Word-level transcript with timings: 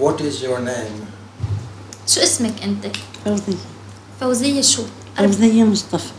What 0.00 0.20
is 0.20 0.42
your 0.42 0.60
name? 0.60 1.06
شو 2.06 2.20
اسمك 2.20 2.62
انت؟ 2.62 2.86
فوزية 3.24 3.56
فوزية 4.20 4.60
شو؟ 4.62 4.82
فوزية 5.18 5.64
مصطفى 5.64 6.10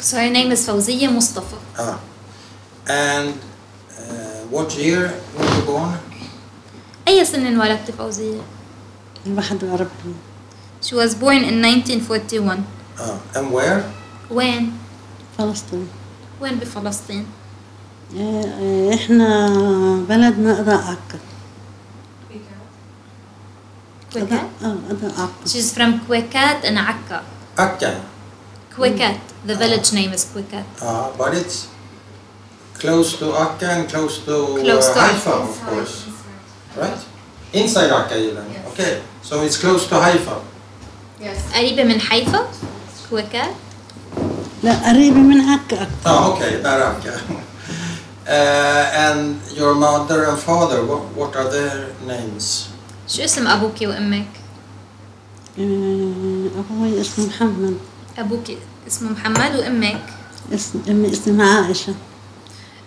So 0.00 0.16
her 0.16 0.30
name 0.30 0.52
is 0.52 0.66
فوزية 0.66 1.08
مصطفى. 1.08 1.56
Ah. 1.78 1.98
And 2.88 3.34
uh, 3.98 4.02
what 4.50 4.76
year 4.78 5.12
were 5.38 5.44
you 5.44 5.62
born? 5.66 5.98
أي 7.08 7.24
سنة 7.24 7.48
انولدت 7.48 7.90
فوزية؟ 7.90 8.40
الواحد 9.26 9.64
وأربعين 9.64 10.14
She 10.82 10.94
was 10.94 11.14
born 11.14 11.42
in 11.44 11.60
1941. 11.64 12.64
Ah. 12.98 13.18
And 13.38 13.52
where? 13.52 13.82
وين؟ 14.30 14.72
فلسطين 15.38 15.88
وين 16.40 16.54
بفلسطين؟ 16.58 17.26
إيه، 18.14 18.44
إيه، 18.60 18.94
إحنا 18.94 19.46
بلدنا 20.08 20.60
أداء 20.60 20.76
عكا 20.76 21.18
كويكات؟ 24.12 24.32
أداء 24.32 24.48
آه 24.64 24.76
أداء 24.90 25.10
عكا 25.18 25.46
She's 25.46 25.72
from 25.76 26.00
Kwekat 26.06 26.64
in 26.64 26.76
Akka. 26.78 27.22
Akka. 27.58 28.00
Kwekat. 28.76 29.18
The 29.46 29.54
village 29.54 29.92
name 29.92 30.12
is 30.12 30.24
Kwekat. 30.24 30.64
Ah, 30.82 31.10
but 31.18 31.34
it's 31.34 31.68
close 32.78 33.16
to 33.18 33.32
Akka 33.34 33.66
and 33.66 33.88
close 33.88 34.18
to, 34.24 34.36
Close 34.62 34.88
uh, 34.88 34.94
to 34.94 35.00
Haifa, 35.00 35.30
Akka. 35.30 35.42
of 35.42 35.60
course. 35.66 35.94
Right? 36.76 37.00
Inside 37.52 37.90
Akka 37.90 38.16
even. 38.18 38.44
Okay. 38.72 39.02
So 39.22 39.42
it's 39.42 39.58
close 39.58 39.86
to 39.88 39.96
Haifa. 40.00 40.40
قريبة 41.54 41.82
من 41.84 42.00
حيفا؟ 42.00 42.46
كويكات؟ 43.10 43.54
لا 44.62 44.88
قريبة 44.90 45.16
من 45.18 45.40
عكا 45.40 45.82
أكثر 45.82 46.06
Oh, 46.06 46.32
okay, 46.32 46.62
Baraka. 46.62 47.20
uh, 48.28 48.30
and 48.94 49.40
your 49.56 49.74
mother 49.74 50.24
and 50.24 50.38
father, 50.38 50.84
what, 50.84 51.02
what 51.18 51.36
are 51.36 51.50
their 51.50 51.88
names? 52.06 52.68
شو 53.07 53.23
اسم 53.23 53.47
أبوكي 53.47 53.87
وأمك؟ 53.87 54.25
إيه، 55.57 56.47
أبوي 56.59 57.01
اسمه 57.01 57.25
محمد 57.27 57.77
أبوكي 58.17 58.57
اسمه 58.87 59.11
محمد 59.11 59.55
وأمك 59.55 60.01
اسم 60.53 60.81
أمي 60.89 61.11
اسمها 61.13 61.63
عائشة 61.65 61.93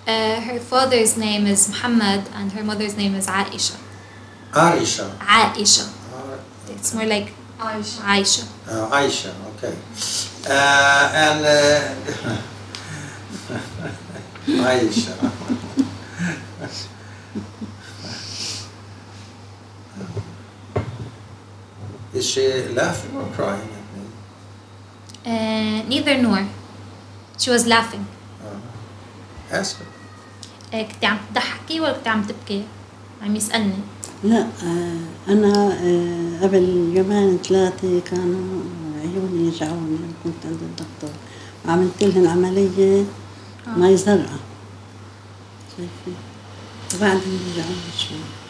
Uh, 0.08 0.40
her 0.48 0.60
father's 0.60 1.16
name 1.16 1.48
is 1.48 1.68
Muhammad 1.68 2.22
and 2.36 2.52
her 2.52 2.62
mother's 2.62 2.96
name 2.96 3.16
is 3.16 3.26
Aisha. 3.26 3.74
Aisha. 4.54 5.06
Aisha. 5.18 5.84
Uh, 6.14 6.72
It's 6.74 6.94
more 6.94 7.06
like 7.06 7.28
Aisha. 7.58 8.44
uh, 8.70 8.98
Aisha, 9.00 9.32
okay. 9.50 9.74
Uh, 10.48 11.22
and 11.26 11.40
uh, 11.44 12.36
Aisha. 14.70 15.14
She 22.36 22.46
laughing 22.76 23.16
or 23.16 23.24
crying 23.36 23.70
at 23.80 23.86
me? 23.96 24.04
Uh, 25.24 25.78
neither 25.88 26.16
nor. 26.20 26.44
She 27.38 27.48
was 27.50 27.66
laughing. 27.66 28.04
Uh, 28.44 28.60
ask 29.50 29.78
her. 29.80 29.88
Uh, 30.72 30.84
كنت 30.84 31.04
عم 31.04 31.18
تضحكي 31.32 31.80
ولا 31.80 31.92
كنت 31.92 32.08
عم 32.08 32.22
تبكي؟ 32.22 32.64
عم 33.22 33.36
يسألني. 33.36 33.80
لا 34.24 34.40
آه، 34.62 35.32
أنا 35.32 35.52
آه، 35.72 36.42
قبل 36.42 36.92
يومين 36.96 37.38
ثلاثة 37.38 38.00
كانوا 38.00 38.62
عيوني 39.00 39.48
يجعوني 39.48 39.98
كنت 40.24 40.40
عند 40.44 40.58
الدكتور 40.62 41.10
وعملت 41.66 42.02
لهم 42.02 42.28
عملية 42.28 43.04
مي 43.76 43.96
زرقاء 43.96 44.40
شايفة 45.76 46.18
وبعدين 46.94 47.38
رجعوني 47.52 47.92
شوي 47.98 48.45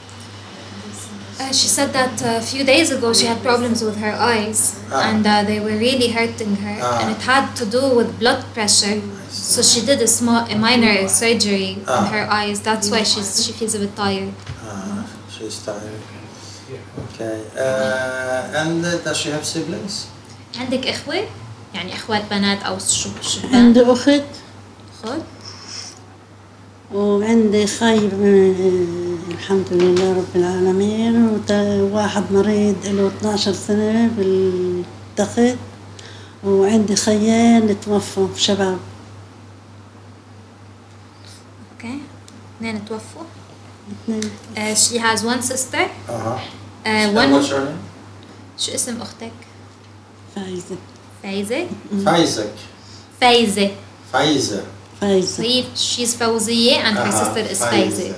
Uh, 1.42 1.52
she 1.52 1.68
said 1.78 1.90
that 1.94 2.14
a 2.22 2.40
few 2.52 2.64
days 2.64 2.92
ago 2.92 3.14
she 3.14 3.26
had 3.26 3.40
problems 3.42 3.82
with 3.88 3.98
her 4.06 4.14
eyes 4.34 4.60
Ah. 4.92 5.10
and 5.10 5.26
uh, 5.26 5.42
they 5.50 5.60
were 5.66 5.78
really 5.88 6.10
hurting 6.18 6.54
her 6.66 6.78
Ah. 6.82 7.00
and 7.02 7.08
it 7.16 7.22
had 7.32 7.46
to 7.60 7.66
do 7.78 7.84
with 7.98 8.10
blood 8.22 8.42
pressure. 8.54 9.02
So 9.32 9.60
she 9.72 9.80
did 9.90 10.00
a 10.02 10.08
small, 10.18 10.42
a 10.54 10.58
minor 10.68 10.96
surgery 11.22 11.72
Ah. 11.88 11.98
on 11.98 12.04
her 12.16 12.26
eyes. 12.40 12.58
That's 12.68 12.88
why 12.94 13.02
she's 13.12 13.30
she 13.44 13.52
feels 13.58 13.74
a 13.80 13.82
bit 13.84 13.94
tired. 14.04 14.34
Uh, 14.70 15.02
she's 15.34 15.58
tired. 15.66 16.02
Okay. 17.06 17.38
Uh, 17.58 18.60
and 18.62 18.86
uh, 18.86 18.98
does 19.06 19.18
she 19.22 19.30
have 19.36 19.46
siblings? 19.54 20.08
عندك 20.60 20.88
إخوة؟ 20.88 21.26
يعني 21.74 21.96
إخوات 21.96 22.24
بنات 22.32 22.64
أو 22.64 22.78
شب- 22.80 23.22
شبان؟ 23.22 23.56
عندي 23.56 23.82
أخت 23.82 24.24
خد 25.04 25.24
وعندي 26.95 27.67
خي 27.67 27.99
الحمد 29.31 29.67
لله 29.73 30.13
رب 30.19 30.33
العالمين 30.37 31.41
وواحد 31.51 32.33
مريض 32.33 32.77
له 32.87 33.07
12 33.21 33.53
سنة 33.53 34.11
بالتخت 34.17 35.57
وعندي 36.45 36.97
خيين 36.97 37.81
توفوا 37.81 38.29
شباب 38.37 38.79
أوكي 41.73 41.99
اثنين 42.59 42.85
توفوا. 42.85 43.23
اثنين 44.05 44.31
Uh, 44.57 44.75
she 44.75 44.99
has 44.99 45.23
one 45.25 45.43
sister. 45.43 45.85
Uh 46.09 46.19
huh. 46.19 46.39
Uh, 46.39 46.89
and 46.89 47.15
one 47.17 47.31
what's 47.33 47.49
her 47.51 47.65
name? 47.65 47.79
شو 48.59 48.73
اسم 48.75 49.03
أختك؟ 49.03 49.33
فايزة 50.37 50.77
فايزة؟ 51.23 51.67
Faizek. 52.05 52.57
فايزة. 53.21 53.71
فايزة 54.13 54.63
هي 55.04 55.64
she's 55.76 56.16
فوزية 56.20 56.76
and 56.84 56.98
her 56.98 57.02
Uh-huh, 57.02 57.24
sister 57.26 57.54
is 57.54 57.60
فايزة. 57.64 58.14
Faiza. 58.14 58.16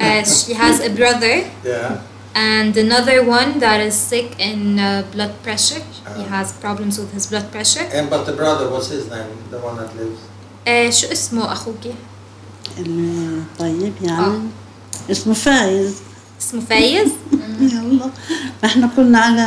Uh, 0.00 0.24
she 0.24 0.54
has 0.54 0.80
a 0.80 0.90
brother 1.00 1.34
Yeah. 1.64 1.96
and 2.34 2.76
another 2.76 3.18
one 3.38 3.50
that 3.64 3.80
is 3.88 3.94
sick 4.12 4.28
in 4.48 4.78
uh, 4.78 5.02
blood 5.14 5.32
pressure. 5.46 5.82
He 6.16 6.22
Uh. 6.24 6.34
has 6.36 6.46
problems 6.64 6.94
with 7.00 7.10
his 7.16 7.24
blood 7.32 7.46
pressure. 7.54 7.86
And 7.98 8.04
but 8.12 8.22
the 8.30 8.36
brother, 8.42 8.64
what's 8.72 8.90
his 8.98 9.04
name? 9.16 9.32
The 9.54 9.58
one 9.68 9.76
that 9.80 9.90
lives. 10.00 10.20
Uh, 10.66 10.90
شو 10.90 11.06
اسمه 11.12 11.52
أخوكي؟ 11.52 11.94
الطيب 12.78 13.92
يعني 14.02 14.40
اسمه 15.10 15.34
فايز 15.34 15.94
اسمه 16.40 16.60
فايز؟ 16.60 17.08
يلا 17.60 18.10
احنا 18.64 18.90
كنا 18.96 19.18
على 19.18 19.46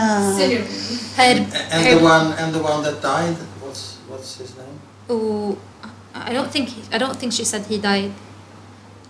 her, 1.18 1.22
And 1.22 1.86
the 1.86 2.00
her, 2.00 2.04
one 2.04 2.28
and 2.42 2.56
the 2.56 2.64
one 2.72 2.84
that 2.84 3.02
died. 3.02 3.36
What's 3.64 3.84
what's 4.10 4.32
his 4.42 4.52
name? 4.62 4.78
Oh, 6.27 6.31
I 6.31 6.33
don't 6.33 6.51
think 6.51 6.69
he, 6.69 6.83
I 6.93 6.99
don't 6.99 7.17
think 7.21 7.33
she 7.33 7.45
said 7.45 7.63
he 7.67 7.79
died. 7.79 8.13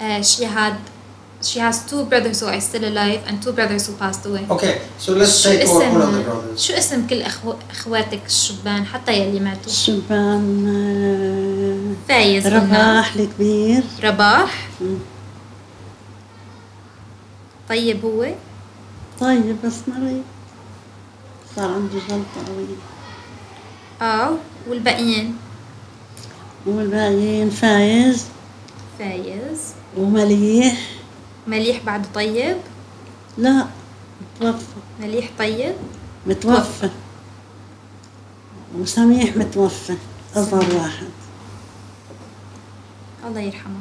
Uh, 0.00 0.22
she 0.22 0.44
had 0.44 0.76
she 1.42 1.58
has 1.58 1.76
two 1.90 2.04
brothers 2.04 2.40
who 2.40 2.46
are 2.46 2.60
still 2.60 2.84
alive 2.84 3.20
and 3.26 3.42
two 3.42 3.52
brothers 3.52 3.86
who 3.86 3.92
passed 3.94 4.24
away. 4.26 4.44
Okay. 4.50 4.80
So 4.98 5.12
let's 5.12 5.42
شو 5.42 5.50
take 5.50 5.68
all, 5.68 5.82
all 5.82 6.02
of 6.02 6.12
the 6.14 6.22
brothers. 6.22 6.60
شو 6.66 6.72
اسم 6.72 7.06
كل 7.06 7.22
أخو 7.22 7.54
اخواتك 7.70 8.20
الشبان 8.26 8.84
حتى 8.86 9.12
يلي 9.12 9.40
ماتوا؟ 9.40 9.72
الشبان 9.72 10.66
آه، 10.68 12.08
فايز. 12.08 12.46
رباح 12.46 13.14
الكبير 13.16 13.82
رباح. 14.04 14.68
طيب 17.68 18.04
هو 18.04 18.26
طيب 19.20 19.56
بس 19.64 19.74
مريض 19.88 20.22
صار 21.56 21.72
عنده 21.72 21.98
جلطة 22.08 22.52
قوية 22.52 22.76
آه 24.02 24.36
والباقيين 24.68 25.36
والباقيين 26.66 27.50
فايز 27.50 28.24
فايز 28.98 29.60
ومليح 29.96 30.78
مليح 31.46 31.80
بعده 31.86 32.04
طيب 32.14 32.56
لا 33.38 33.66
متوفى 34.40 34.64
مليح 35.00 35.30
طيب 35.38 35.74
متوفى 36.26 36.90
وسميح 38.78 39.36
متوفى 39.36 39.94
أصغر 40.36 40.74
واحد 40.74 41.08
الله 43.26 43.40
يرحمه 43.40 43.80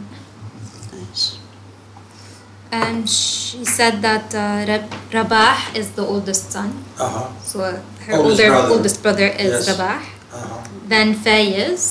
and 2.72 3.08
she 3.08 3.64
said 3.64 4.02
that 4.02 4.28
uh, 4.36 4.66
Rab- 4.68 4.94
Rabah 5.14 5.58
is 5.80 5.88
the 5.98 6.02
oldest 6.14 6.52
son 6.52 6.72
Uh 7.00 7.08
huh. 7.08 7.28
so 7.44 7.60
uh, 7.62 7.80
her 8.06 8.14
Oldest 8.18 8.42
older 8.42 8.50
brother. 8.52 8.74
oldest 8.74 8.98
brother 9.04 9.28
is 9.46 9.52
Yes. 9.54 9.68
Rabah 9.70 10.00
Uh 10.02 10.38
huh. 10.38 10.90
then 10.92 11.08
Faiz 11.26 11.84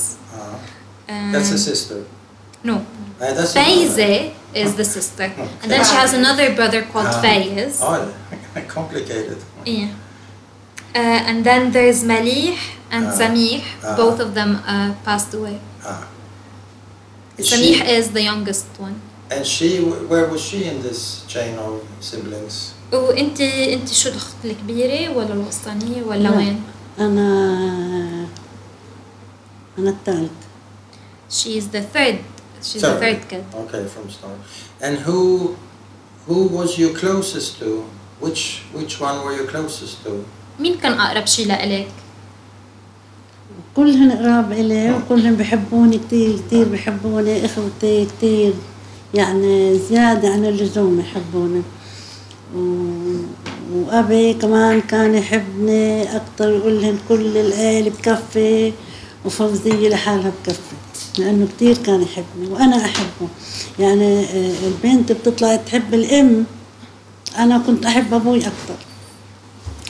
Uh 1.08 1.12
huh. 1.12 1.14
and 1.14 1.34
That's 1.34 1.50
a 1.50 1.58
sister. 1.70 1.98
no 2.70 2.76
Uh, 3.20 3.34
that's 3.36 3.52
a 3.52 3.54
brother. 3.54 3.70
Faize 3.70 4.32
is 4.62 4.70
the 4.80 4.84
sister 4.96 5.26
and 5.62 5.66
then 5.72 5.82
she 5.88 5.94
has 6.02 6.12
another 6.20 6.46
brother 6.58 6.80
called 6.92 7.10
Ah. 7.16 7.22
Faiz 7.24 7.74
Oh, 7.88 8.00
complicated. 8.76 9.38
Yeah. 9.66 9.90
Uh, 11.00 11.28
and 11.30 11.38
then 11.48 11.62
there's 11.76 12.00
Malih 12.12 12.56
and 12.94 13.04
Ah. 13.06 13.18
Samih. 13.20 13.56
Ah. 13.84 13.94
Both 14.02 14.18
of 14.24 14.30
them 14.38 14.50
uh, 14.66 14.90
passed 15.06 15.32
away. 15.38 15.56
Ah. 15.84 16.02
Is 17.38 17.46
Samih 17.52 17.74
she, 17.78 17.94
is 17.98 18.06
the 18.16 18.22
youngest 18.30 18.66
one. 18.86 18.96
and 19.34 19.46
she, 19.46 19.68
where 20.10 20.26
was 20.32 20.42
she 20.48 20.58
in 20.70 20.76
this 20.86 21.00
chain 21.32 21.54
of 21.66 21.72
siblings? 22.08 22.74
وانت 22.92 23.40
انت 23.40 23.88
شو 23.92 24.08
الاخت 24.08 24.36
الكبيرة 24.44 25.14
ولا 25.16 25.32
الوسطانية 25.34 26.02
ولا 26.02 26.18
لا. 26.28 26.36
وين؟ 26.36 26.62
أنا 26.98 27.28
أنا 29.78 29.90
الثالث 29.90 30.30
She's 31.29 31.67
the 31.69 31.81
third. 31.81 32.17
She's 32.61 32.81
the 32.81 32.87
Third. 32.93 32.99
third 33.01 33.29
kid. 33.29 33.43
Okay, 33.53 33.83
from 33.93 34.09
start. 34.09 34.37
And 34.81 34.97
who 35.07 35.55
who 36.27 36.47
was 36.57 36.77
you 36.81 36.89
closest 36.93 37.59
to? 37.59 37.69
Which 38.19 38.43
which 38.73 38.93
one 39.07 39.17
were 39.23 39.33
you 39.39 39.45
closest 39.47 40.03
to? 40.05 40.23
مين 40.59 40.77
كان 40.77 40.93
أقرب 40.99 41.25
شي 41.27 41.45
لإلك؟ 41.45 41.87
كلهن 43.75 44.11
قراب 44.11 44.51
إلي 44.51 44.93
وكلهن 44.93 45.35
بحبوني 45.35 45.97
كتير 45.97 46.37
كتير 46.47 46.65
بحبوني 46.69 47.45
إخوتي 47.45 48.05
كتير 48.05 48.53
يعني 49.13 49.79
زيادة 49.79 50.29
عن 50.29 50.45
اللزوم 50.45 50.99
يحبوني 50.99 51.61
وأبي 53.73 54.33
كمان 54.33 54.81
كان 54.81 55.15
يحبني 55.15 56.15
أكتر 56.15 56.49
يقول 56.49 56.81
لهم 56.81 56.97
كل 57.09 57.37
العيلة 57.37 57.89
بكفي 57.89 58.73
وفوزية 59.25 59.89
لحالها 59.89 60.31
بكفي 60.43 60.75
لأنه 61.19 61.47
كتير 61.57 61.77
كان 61.77 62.01
يحبني 62.01 62.47
وأنا 62.51 62.85
أحبه. 62.85 63.27
يعني 63.79 64.19
آه، 64.25 64.53
البنت 64.67 65.11
بتطلع 65.11 65.55
تحب 65.55 65.93
الأم 65.93 66.43
أنا 67.37 67.57
كنت 67.67 67.85
أحب 67.85 68.13
أبوي 68.13 68.37
أكتر. 68.39 68.75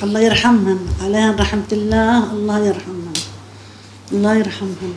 الله 0.04 0.19
يرحمهم. 0.19 0.80
عليهم 1.04 1.36
رحمة 1.36 1.63
الله 1.72 2.31
الله 2.33 2.60
يرحمهم. 2.60 3.13
الله 4.12 4.36
يرحمهم. 4.36 4.94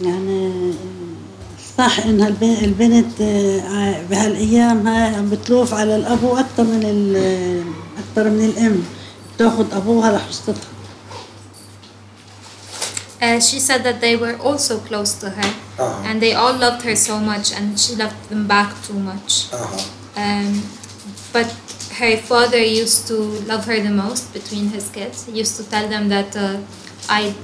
يعني 0.00 0.72
صح 1.78 1.98
انها 2.06 2.28
الب- 2.28 2.42
البنت 2.62 3.20
آه، 3.20 4.02
بهالأيام 4.10 4.86
هاي 4.86 5.14
عم 5.14 5.30
بتلوف 5.30 5.74
على 5.74 5.96
الأبو 5.96 6.36
أكثر 6.36 6.62
من 6.64 7.16
أكثر 7.98 8.30
من 8.30 8.44
الأم. 8.44 8.82
بتأخذ 9.36 9.64
أبوها 9.74 10.12
لحصتها. 10.12 10.54
Uh, 13.24 13.40
she 13.40 13.58
said 13.58 13.80
that 13.84 14.00
they 14.00 14.16
were 14.16 14.36
also 14.48 14.74
close 14.88 15.12
to 15.22 15.30
her 15.30 15.50
Uh-huh. 15.78 16.06
and 16.08 16.20
they 16.24 16.34
all 16.40 16.54
loved 16.64 16.82
her 16.88 16.94
so 16.94 17.18
much 17.18 17.46
and 17.56 17.80
she 17.82 17.92
loved 17.96 18.20
them 18.30 18.46
back 18.46 18.70
too 18.86 18.98
much. 19.10 19.48
Uh-huh. 19.52 20.22
Um, 20.22 20.62
but 21.32 21.48
her 21.98 22.16
father 22.30 22.62
used 22.82 23.08
to 23.10 23.16
love 23.50 23.64
her 23.70 23.80
the 23.80 23.90
most 24.04 24.32
between 24.38 24.66
his 24.76 24.86
kids. 24.96 25.26
He 25.26 25.32
used 25.42 25.56
to 25.58 25.64
tell 25.72 25.88
them 25.88 26.08
that 26.14 26.30
uh, 26.36 26.60
I'd 27.08 27.34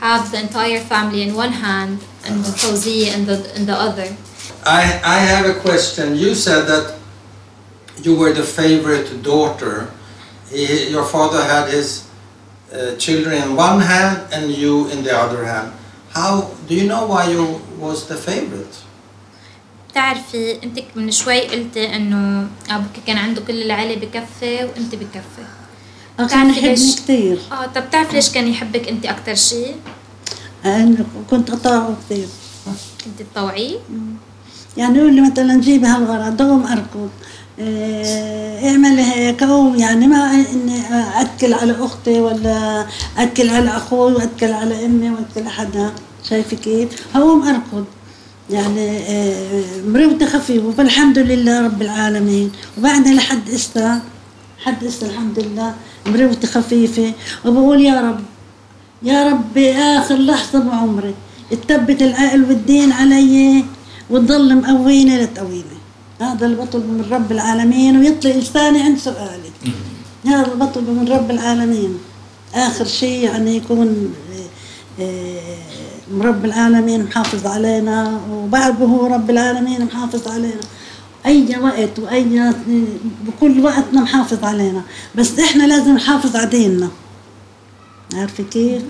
have 0.00 0.30
the 0.32 0.40
entire 0.46 0.80
family 0.80 1.20
in 1.26 1.34
one 1.34 1.52
hand 1.66 2.00
and 2.24 2.44
the 2.44 2.52
Fauzi 2.60 3.12
in 3.14 3.26
the, 3.26 3.36
in 3.56 3.66
the 3.66 3.76
other. 3.88 4.08
I 4.64 4.82
I 5.04 5.18
have 5.32 5.44
a 5.54 5.56
question. 5.60 6.16
You 6.16 6.34
said 6.34 6.62
that 6.72 6.96
you 8.04 8.16
were 8.20 8.32
the 8.32 8.46
favorite 8.60 9.22
daughter. 9.22 9.90
He, 10.50 10.88
your 10.94 11.04
father 11.04 11.42
had 11.44 11.68
his 11.68 12.05
uh, 12.72 12.96
children 12.96 13.34
in 13.42 13.56
one 13.56 13.80
hand 13.80 14.16
and 14.32 14.50
you 14.50 14.88
in 14.88 15.02
the 15.04 15.14
other 15.24 15.44
hand. 15.44 15.72
How 16.14 16.50
do 16.68 16.74
you 16.74 16.86
know 16.88 17.06
why 17.06 17.24
you 17.30 17.60
was 17.78 18.06
the 18.08 18.16
favorite? 18.16 18.74
بتعرفي 19.90 20.62
انت 20.64 20.78
من 20.96 21.10
شوي 21.10 21.40
قلتي 21.48 21.96
إنه 21.96 22.46
أبوك 22.70 22.96
كان 23.06 23.16
عنده 23.16 23.40
كل 23.40 23.62
العيلة 23.62 23.94
بكفي 23.94 24.64
وأنت 24.64 24.94
بكفي 24.94 25.44
كان 26.18 26.26
بتعرفي 26.26 26.58
يحبني؟ 26.58 26.74
كثير 26.94 27.38
آه 27.52 27.66
طب 27.66 27.82
بتعرف 27.82 28.12
ليش 28.12 28.30
كان 28.30 28.48
يحبك 28.48 28.88
أنت 28.88 29.06
أكثر 29.06 29.34
شيء؟ 29.34 29.76
لأنه 30.64 31.06
كنت 31.30 31.50
أطاعه 31.50 31.96
كثير 32.06 32.28
كنت 33.04 33.22
تطوعيه؟ 33.32 33.78
يعني 34.76 34.98
يقول 34.98 35.14
لي 35.14 35.30
مثلا 35.30 35.60
جيبي 35.60 35.86
هالغرض 35.86 36.36
دوم 36.36 36.66
أركض 36.66 37.10
إيه، 37.58 38.70
اعملي 38.70 39.02
هيك 39.02 39.42
أو 39.42 39.74
يعني 39.74 40.06
ما 40.06 40.30
إني 40.52 40.82
اتكل 41.20 41.54
على 41.54 41.76
أختي 41.84 42.20
ولا 42.20 42.86
اتكل 43.18 43.50
على 43.50 43.70
أخوي 43.70 44.12
واتكل 44.12 44.52
على 44.52 44.86
أمي 44.86 45.10
واتكل 45.10 45.40
على 45.40 45.50
حدا 45.50 45.92
شايفة 46.28 46.56
كيف؟ 46.56 46.88
هقوم 47.14 47.42
أركض. 47.48 47.84
يعني 48.50 48.80
إيه، 48.80 49.62
مريضتي 49.86 50.26
خفيفة. 50.26 50.70
فالحمد 50.70 51.18
لله 51.18 51.60
رب 51.60 51.82
العالمين. 51.82 52.52
وبعدها 52.78 53.14
لحد 53.14 53.48
إستا 53.50 54.00
حد 54.64 54.84
إستا 54.84 55.06
الحمد 55.06 55.38
لله 55.38 55.74
مريضتي 56.06 56.46
خفيفة. 56.46 57.12
وبقول 57.44 57.80
يا 57.80 58.00
رب 58.00 58.20
يا 59.02 59.28
رب 59.28 59.54
بآخر 59.54 60.16
لحظة 60.16 60.58
بعمري 60.58 61.14
تثبت 61.68 62.02
العقل 62.02 62.44
والدين 62.44 62.92
علي 62.92 63.64
وتضل 64.10 64.56
مقويني 64.56 65.22
لتقويني. 65.22 65.75
هذا 66.20 66.46
اللي 66.46 66.56
بطلبه 66.56 66.86
من 66.86 67.06
رب 67.10 67.32
العالمين 67.32 67.96
ويطلع 67.96 68.30
لساني 68.30 68.82
عند 68.82 68.98
سؤالي 68.98 69.50
هذا 70.26 70.44
اللي 70.52 70.64
بطلبه 70.64 70.92
من 70.92 71.08
رب 71.08 71.30
العالمين. 71.30 71.98
آخر 72.54 72.84
شيء 72.84 73.24
يعني 73.24 73.56
يكون 73.56 74.14
آه، 75.00 75.02
آه، 75.02 76.20
رب 76.20 76.44
العالمين 76.44 77.04
محافظ 77.04 77.46
علينا 77.46 78.20
وبعده 78.30 78.84
هو 78.84 79.06
رب 79.06 79.30
العالمين 79.30 79.84
محافظ 79.84 80.28
علينا. 80.28 80.60
أي 81.26 81.58
وقت 81.58 81.98
وأي 81.98 82.52
بكل 83.26 83.64
وقتنا 83.64 84.00
محافظ 84.00 84.44
علينا. 84.44 84.82
بس 85.14 85.38
إحنا 85.38 85.62
لازم 85.62 85.94
نحافظ 85.94 86.36
على 86.36 86.46
ديننا. 86.46 86.88
عارفة 88.14 88.44
كيف؟ 88.44 88.82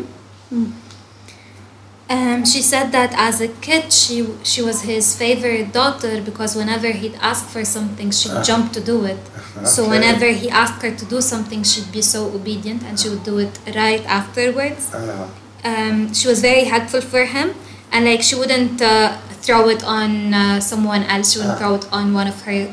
Um, 2.08 2.44
she 2.44 2.62
said 2.62 2.93
that 2.93 3.12
as 3.19 3.41
a 3.41 3.49
kid 3.49 3.93
she 3.93 4.25
she 4.44 4.62
was 4.62 4.82
his 4.82 5.17
favorite 5.19 5.73
daughter 5.73 6.23
because 6.23 6.55
whenever 6.55 6.88
he'd 6.94 7.19
ask 7.20 7.43
for 7.55 7.64
something 7.64 8.12
she'd 8.12 8.31
Ah. 8.31 8.43
jump 8.47 8.73
to 8.75 8.81
do 8.81 9.05
it. 9.12 9.19
So 9.67 9.88
whenever 9.88 10.26
he 10.31 10.49
asked 10.62 10.81
her 10.87 10.93
to 10.94 11.05
do 11.05 11.19
something 11.20 11.64
she'd 11.64 11.91
be 11.91 12.03
so 12.03 12.20
obedient 12.38 12.82
and 12.87 12.94
she 13.00 13.08
would 13.11 13.25
do 13.25 13.38
it 13.38 13.55
right 13.75 14.05
afterwards. 14.06 14.94
Uh, 14.94 15.26
Um, 15.67 16.14
she 16.14 16.29
was 16.31 16.38
very 16.50 16.62
helpful 16.75 17.00
for 17.12 17.25
him 17.26 17.49
and 17.91 18.05
like 18.06 18.23
she 18.23 18.37
wouldn't 18.38 18.79
uh, 18.81 19.19
throw 19.43 19.67
it 19.75 19.82
on 19.82 20.31
uh, 20.32 20.61
someone 20.61 21.02
else. 21.11 21.32
She 21.35 21.38
would 21.43 21.55
Ah. 21.55 21.59
throw 21.59 21.75
it 21.75 21.87
on 21.91 22.14
one 22.14 22.29
of 22.31 22.38
her 22.47 22.70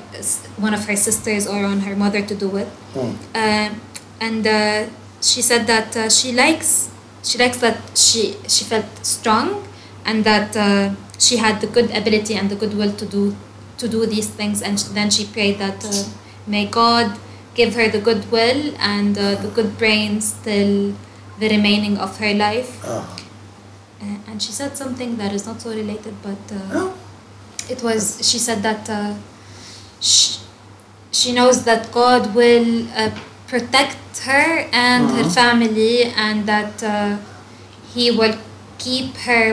one 0.62 0.76
of 0.78 0.86
her 0.86 0.96
sisters 1.08 1.48
or 1.50 1.66
on 1.66 1.80
her 1.90 1.96
mother 1.98 2.22
to 2.22 2.36
do 2.38 2.50
it. 2.62 2.70
hmm. 2.94 3.18
Um, 3.34 3.70
and 4.22 4.44
uh, 4.46 4.86
she 5.26 5.42
said 5.42 5.66
that 5.66 5.90
uh, 5.98 6.06
she 6.18 6.30
likes 6.38 6.93
she 7.24 7.38
likes 7.38 7.58
that 7.58 7.80
she 7.98 8.36
she 8.48 8.66
felt 8.66 8.86
strong 9.06 9.66
and 10.06 10.24
that 10.24 10.56
uh, 10.58 10.94
she 11.18 11.38
had 11.38 11.62
the 11.62 11.68
good 11.68 11.90
ability 11.92 12.36
and 12.36 12.50
the 12.50 12.56
goodwill 12.56 12.94
to 12.94 13.06
do 13.06 13.36
to 13.78 13.88
do 13.88 14.06
these 14.06 14.30
things. 14.30 14.62
And 14.62 14.78
then 14.94 15.10
she 15.10 15.26
prayed 15.26 15.60
that 15.60 15.84
uh, 15.86 16.04
may 16.48 16.66
God 16.68 17.18
give 17.56 17.76
her 17.76 17.88
the 17.90 18.00
goodwill 18.00 18.76
and 18.80 19.18
uh, 19.18 19.36
the 19.36 19.50
good 19.50 19.78
brains 19.78 20.34
till 20.44 20.94
the 21.40 21.50
remaining 21.50 21.98
of 21.98 22.18
her 22.20 22.34
life. 22.34 22.84
Uh, 22.86 23.06
uh, 24.04 24.18
and 24.28 24.42
she 24.42 24.52
said 24.52 24.76
something 24.78 25.18
that 25.18 25.32
is 25.34 25.46
not 25.46 25.62
so 25.62 25.70
related 25.70 26.14
but 26.22 26.44
uh, 26.52 26.92
it 27.70 27.82
was 27.82 28.20
she 28.30 28.38
said 28.38 28.62
that 28.62 28.90
uh, 28.90 29.14
she, 30.02 30.40
she 31.12 31.32
knows 31.32 31.64
that 31.64 31.90
god 31.92 32.36
will 32.36 32.88
uh, 32.98 33.10
protect 33.54 33.98
her 34.30 34.48
and 34.88 35.04
her 35.18 35.26
Mhm. 35.28 35.34
family 35.42 35.96
and 36.26 36.38
that 36.52 36.76
uh, 36.94 37.18
he 37.94 38.06
will 38.20 38.36
keep 38.86 39.10
her 39.30 39.46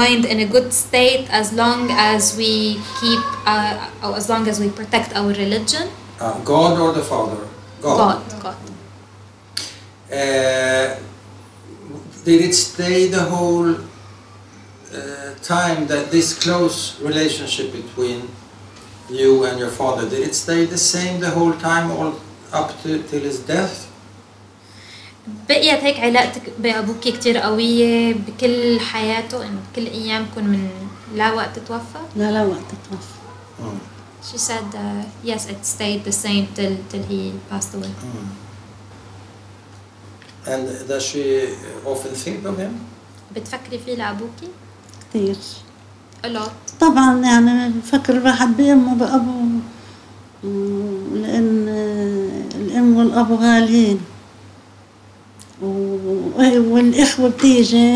mind 0.00 0.22
in 0.32 0.38
a 0.46 0.48
good 0.54 0.68
state 0.84 1.26
as 1.40 1.46
long 1.60 1.80
as 2.12 2.22
we 2.40 2.52
keep 3.00 3.22
uh, 3.52 4.14
as 4.20 4.26
long 4.32 4.44
as 4.52 4.56
we 4.64 4.68
protect 4.80 5.08
our 5.18 5.32
religion 5.44 5.86
Uh, 6.20 6.32
God 6.52 6.74
or 6.84 6.90
the 6.98 7.06
Father? 7.12 7.40
god 7.82 8.20
god 8.44 8.56
Uh, 10.12 10.86
did 12.28 12.40
it 12.48 12.54
stay 12.54 13.08
the 13.16 13.24
whole 13.34 13.70
uh, 13.74 15.30
time 15.42 15.86
that 15.92 16.04
this 16.10 16.28
close 16.44 16.78
relationship 17.08 17.72
between 17.80 18.18
you 19.20 19.44
and 19.46 19.58
your 19.58 19.70
father 19.80 20.04
did 20.08 20.20
it 20.28 20.34
stay 20.34 20.60
the 20.66 20.78
same 20.78 21.14
the 21.26 21.30
whole 21.38 21.54
time 21.70 21.86
all 21.90 22.12
up 22.60 22.68
to 22.82 22.88
till 23.10 23.24
his 23.30 23.38
death 23.52 23.76
بقيت 25.48 25.80
هيك 25.84 26.00
علاقتك 26.00 26.42
بأبوك 26.58 27.00
كتير 27.00 27.38
قوية 27.38 28.14
بكل 28.14 28.80
حياته 28.80 29.42
إنه 29.46 29.60
بكل 29.72 29.86
أيامكم 29.86 30.44
من 30.46 30.68
لا 31.14 31.32
وقت 31.32 31.58
توفى 31.58 31.98
لا 32.16 32.30
لا 32.32 32.42
وقت 32.44 32.70
توفى 32.90 33.14
Mm. 33.60 33.78
She 34.30 34.38
said, 34.48 34.68
uh, 34.74 35.02
yes, 35.30 35.42
it 35.52 35.60
stayed 35.64 36.00
the 36.04 36.12
same 36.24 36.44
till, 36.56 36.74
till 36.90 37.04
he 37.12 37.20
passed 37.50 37.72
away. 37.78 37.92
Mm. 38.02 38.28
And 40.52 40.64
does 40.88 41.02
she 41.10 41.24
often 41.86 42.12
think 42.24 42.44
of 42.44 42.58
him? 42.58 42.72
بتفكري 43.36 43.78
فيه 43.78 43.94
لأبوكي؟ 43.94 44.48
كثير 45.14 45.36
A 46.24 46.28
lot. 46.28 46.52
طبعا 46.80 47.20
يعني 47.24 47.68
بفكر 47.70 48.16
الواحد 48.16 48.56
بأمه 48.56 48.92
وبأبوه 48.92 49.60
و- 50.44 51.14
لأن 51.16 51.68
الأم 52.74 52.96
والأب 52.96 53.32
غاليين 53.32 53.98
و- 55.62 56.74
والإخوة 56.74 57.28
بتيجي 57.30 57.86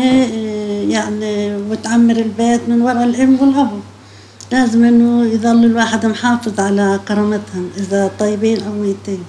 يعني 0.91 1.55
وتعمر 1.55 2.15
البيت 2.15 2.61
من 2.69 2.81
وراء 2.81 3.03
الأم 3.03 3.37
والأب 3.41 3.79
لازم 4.51 4.83
إنه 4.85 5.25
يظل 5.25 5.65
الواحد 5.65 6.05
محافظ 6.05 6.59
على 6.59 6.99
كرامتهم 7.07 7.69
إذا 7.77 8.11
طيبين 8.19 8.63
أو 8.63 8.71
ميتين 8.73 9.23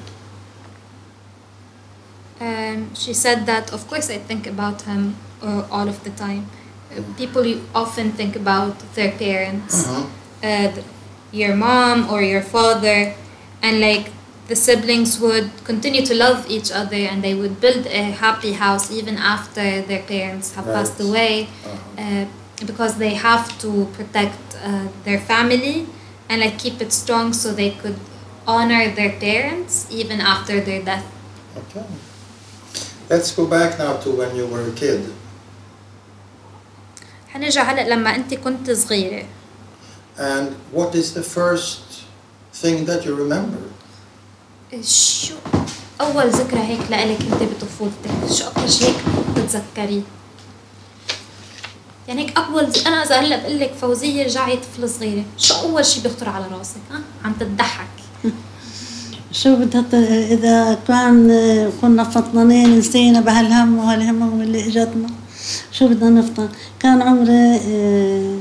Um, 2.40 2.88
she 2.95 3.12
said 3.12 3.45
that, 3.45 3.71
of 3.71 3.87
course, 3.87 4.09
I 4.09 4.16
think 4.16 4.47
about 4.47 4.80
him 4.83 5.14
uh, 5.42 5.66
all 5.71 5.87
of 5.87 6.02
the 6.04 6.11
time. 6.25 6.47
Uh, 6.90 7.02
people 7.19 7.45
you 7.45 7.61
often 7.75 8.12
think 8.12 8.35
about 8.35 8.75
their 8.97 9.12
parents. 9.12 9.76
Mhm. 9.85 10.04
Uh, 10.42 10.73
th- 10.75 10.87
your 11.40 11.54
mom 11.54 12.09
or 12.12 12.23
your 12.23 12.40
father, 12.40 12.99
and 13.62 13.75
like 13.88 14.07
the 14.50 14.56
siblings 14.56 15.20
would 15.20 15.50
continue 15.63 16.06
to 16.06 16.13
love 16.13 16.46
each 16.50 16.72
other 16.72 16.96
and 17.12 17.24
they 17.24 17.34
would 17.34 17.60
build 17.60 17.86
a 17.88 18.04
happy 18.24 18.54
house 18.54 18.92
even 18.92 19.18
after 19.18 19.82
their 19.82 20.04
parents 20.04 20.54
have 20.56 20.65
Right. 20.68 20.75
passed 20.75 21.00
away 21.08 21.34
Uh-huh. 21.65 22.04
uh, 22.04 22.25
because 22.72 22.94
they 23.04 23.13
have 23.30 23.46
to 23.63 23.70
protect 23.98 24.39
uh, 24.63 24.88
their 25.06 25.20
family 25.20 25.77
and 26.30 26.42
like 26.42 26.58
keep 26.60 26.80
it 26.86 26.92
strong 26.94 27.34
so 27.34 27.51
they 27.51 27.72
could 27.82 27.98
honor 28.48 28.84
their 29.00 29.13
parents 29.27 29.88
even 29.89 30.22
after 30.22 30.62
their 30.62 30.82
death. 30.82 31.06
Okay. 31.62 31.86
Let's 33.10 33.32
go 33.39 33.46
back 33.46 33.77
now 33.77 33.94
to 34.04 34.10
when 34.20 34.36
you 34.36 34.46
were 34.48 34.65
a 34.70 34.72
kid. 34.72 35.01
حنرجع 37.34 37.63
هلا 37.63 37.89
لما 37.89 38.15
انت 38.15 38.34
كنت 38.34 38.72
صغيره 38.72 39.25
And 40.18 40.56
what 40.72 40.96
is 40.96 41.13
the 41.13 41.24
first 41.24 42.06
thing 42.54 42.86
that 42.86 43.04
you 43.06 43.13
remember? 43.15 43.60
شو 44.79 45.35
أول 46.00 46.31
ذكرى 46.31 46.61
هيك 46.61 46.81
لإلك 46.91 47.19
أنت 47.21 47.43
بطفولتك؟ 47.43 48.35
شو 48.39 48.45
أكثر 48.47 48.67
شيء 48.69 48.95
بتتذكريه؟ 49.37 50.03
يعني 52.09 52.23
هيك 52.23 52.39
أول 52.39 52.67
أنا 52.87 53.03
إذا 53.03 53.21
هلأ 53.21 53.37
بقول 53.37 53.61
لك 53.61 53.73
فوزية 53.81 54.25
رجعي 54.25 54.57
طفله 54.57 54.87
صغيرة 54.87 55.25
شو 55.39 55.55
أول 55.55 55.85
شيء 55.85 56.03
بيخطر 56.03 56.29
على 56.29 56.45
راسك؟ 56.59 56.81
ها؟ 56.91 57.00
عم 57.25 57.33
تضحك. 57.33 57.87
شو 59.33 59.57
بدها 59.57 60.33
إذا 60.33 60.79
كان 60.89 61.73
كنا 61.81 62.05
فطنانين 62.05 62.79
نسينا 62.79 63.21
بهالهم 63.21 63.79
وهالهمم 63.79 64.43
اللي 64.43 64.67
إجتنا 64.67 65.09
شو 65.73 65.89
بدنا 65.89 66.11
نفطن 66.11 66.49
كان 66.81 67.03
عمري 67.03 67.57
آه، 67.57 68.39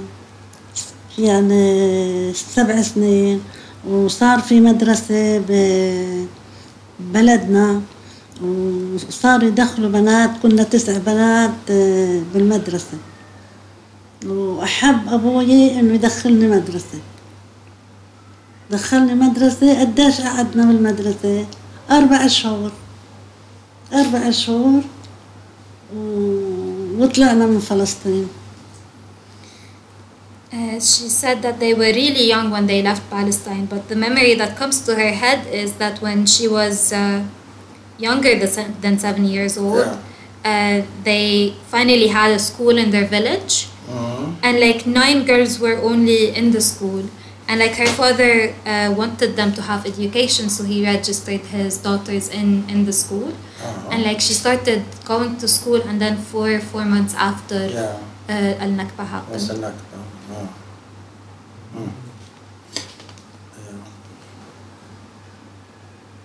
يعني 1.18 2.34
سبع 2.34 2.82
سنين. 2.82 3.42
وصار 3.88 4.40
في 4.40 4.60
مدرسة 4.62 5.44
ببلدنا 7.00 7.82
وصاروا 8.42 9.48
يدخلوا 9.48 9.90
بنات 9.90 10.32
كنا 10.44 10.64
تسع 10.64 10.98
بنات 10.98 11.52
آه، 11.70 12.22
بالمدرسة. 12.34 12.98
وأحب 14.26 15.10
أبوي 15.14 15.80
إنه 15.80 15.94
يدخلني 15.94 16.48
مدرسة. 16.48 17.00
دخلني 18.72 19.14
مدرسة 19.16 19.80
قديش 19.80 20.22
قعدنا 20.22 20.66
بالمدرسة؟ 20.66 21.46
أربع 21.92 22.28
شهور 22.28 22.72
أربع 23.94 24.30
شهور 24.32 24.82
وطلعنا 26.98 27.46
من 27.46 27.60
فلسطين. 27.60 28.28
Uh, 30.52 30.80
she 30.80 31.08
said 31.10 31.44
that 31.44 31.60
they 31.60 31.74
were 31.76 31.94
really 31.94 32.26
young 32.28 32.50
when 32.50 32.66
they 32.66 32.82
left 32.82 33.08
Palestine, 33.10 33.66
but 33.68 33.88
the 33.88 33.96
memory 33.96 34.34
that 34.34 34.58
comes 34.58 34.82
to 34.82 34.96
her 34.96 35.12
head 35.12 35.46
is 35.48 35.74
that 35.76 36.02
when 36.02 36.26
she 36.26 36.48
was 36.48 36.92
uh, 36.92 37.24
younger 38.00 38.34
than 38.82 38.98
seven 38.98 39.26
years 39.26 39.58
old, 39.60 39.86
uh, 40.44 40.82
they 41.04 41.54
finally 41.68 42.08
had 42.08 42.32
a 42.32 42.40
school 42.40 42.78
in 42.84 42.90
their 42.90 43.06
village, 43.06 43.68
Mhm. 43.90 44.36
and 44.42 44.60
like 44.60 44.86
nine 44.88 45.24
girls 45.26 45.60
were 45.60 45.78
only 45.92 46.34
in 46.40 46.50
the 46.52 46.62
school. 46.62 47.04
And 47.48 47.60
like 47.60 47.76
her 47.82 47.88
father 48.02 48.54
uh, 48.66 48.90
wanted 49.02 49.36
them 49.36 49.54
to 49.54 49.62
have 49.70 49.86
education, 49.86 50.50
so 50.50 50.64
he 50.64 50.86
registered 50.86 51.42
his 51.50 51.78
daughters 51.78 52.30
in, 52.30 52.64
in 52.70 52.86
the 52.86 52.94
school. 52.94 53.30
Uh-huh. 53.34 53.90
And 53.92 54.04
like 54.04 54.20
she 54.22 54.34
started 54.34 54.82
going 55.06 55.38
to 55.38 55.48
school, 55.48 55.82
and 55.82 56.00
then 56.02 56.18
four 56.18 56.60
four 56.60 56.86
months 56.86 57.14
after 57.18 57.60
Yeah, 57.66 57.98
uh, 58.30 58.64
Al 58.66 58.72
Nakba 58.80 59.06
happened. 59.16 59.34
was 59.34 59.50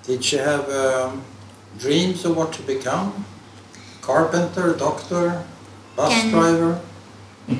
Did 0.06 0.22
she 0.22 0.36
have 0.36 0.68
um, 0.68 1.22
dreams 1.78 2.24
of 2.24 2.36
what 2.36 2.52
to 2.52 2.62
become? 2.62 3.24
Carpenter, 4.02 4.74
doctor, 4.74 5.42
bus 5.96 6.12
Can- 6.12 6.30
driver? 6.30 6.80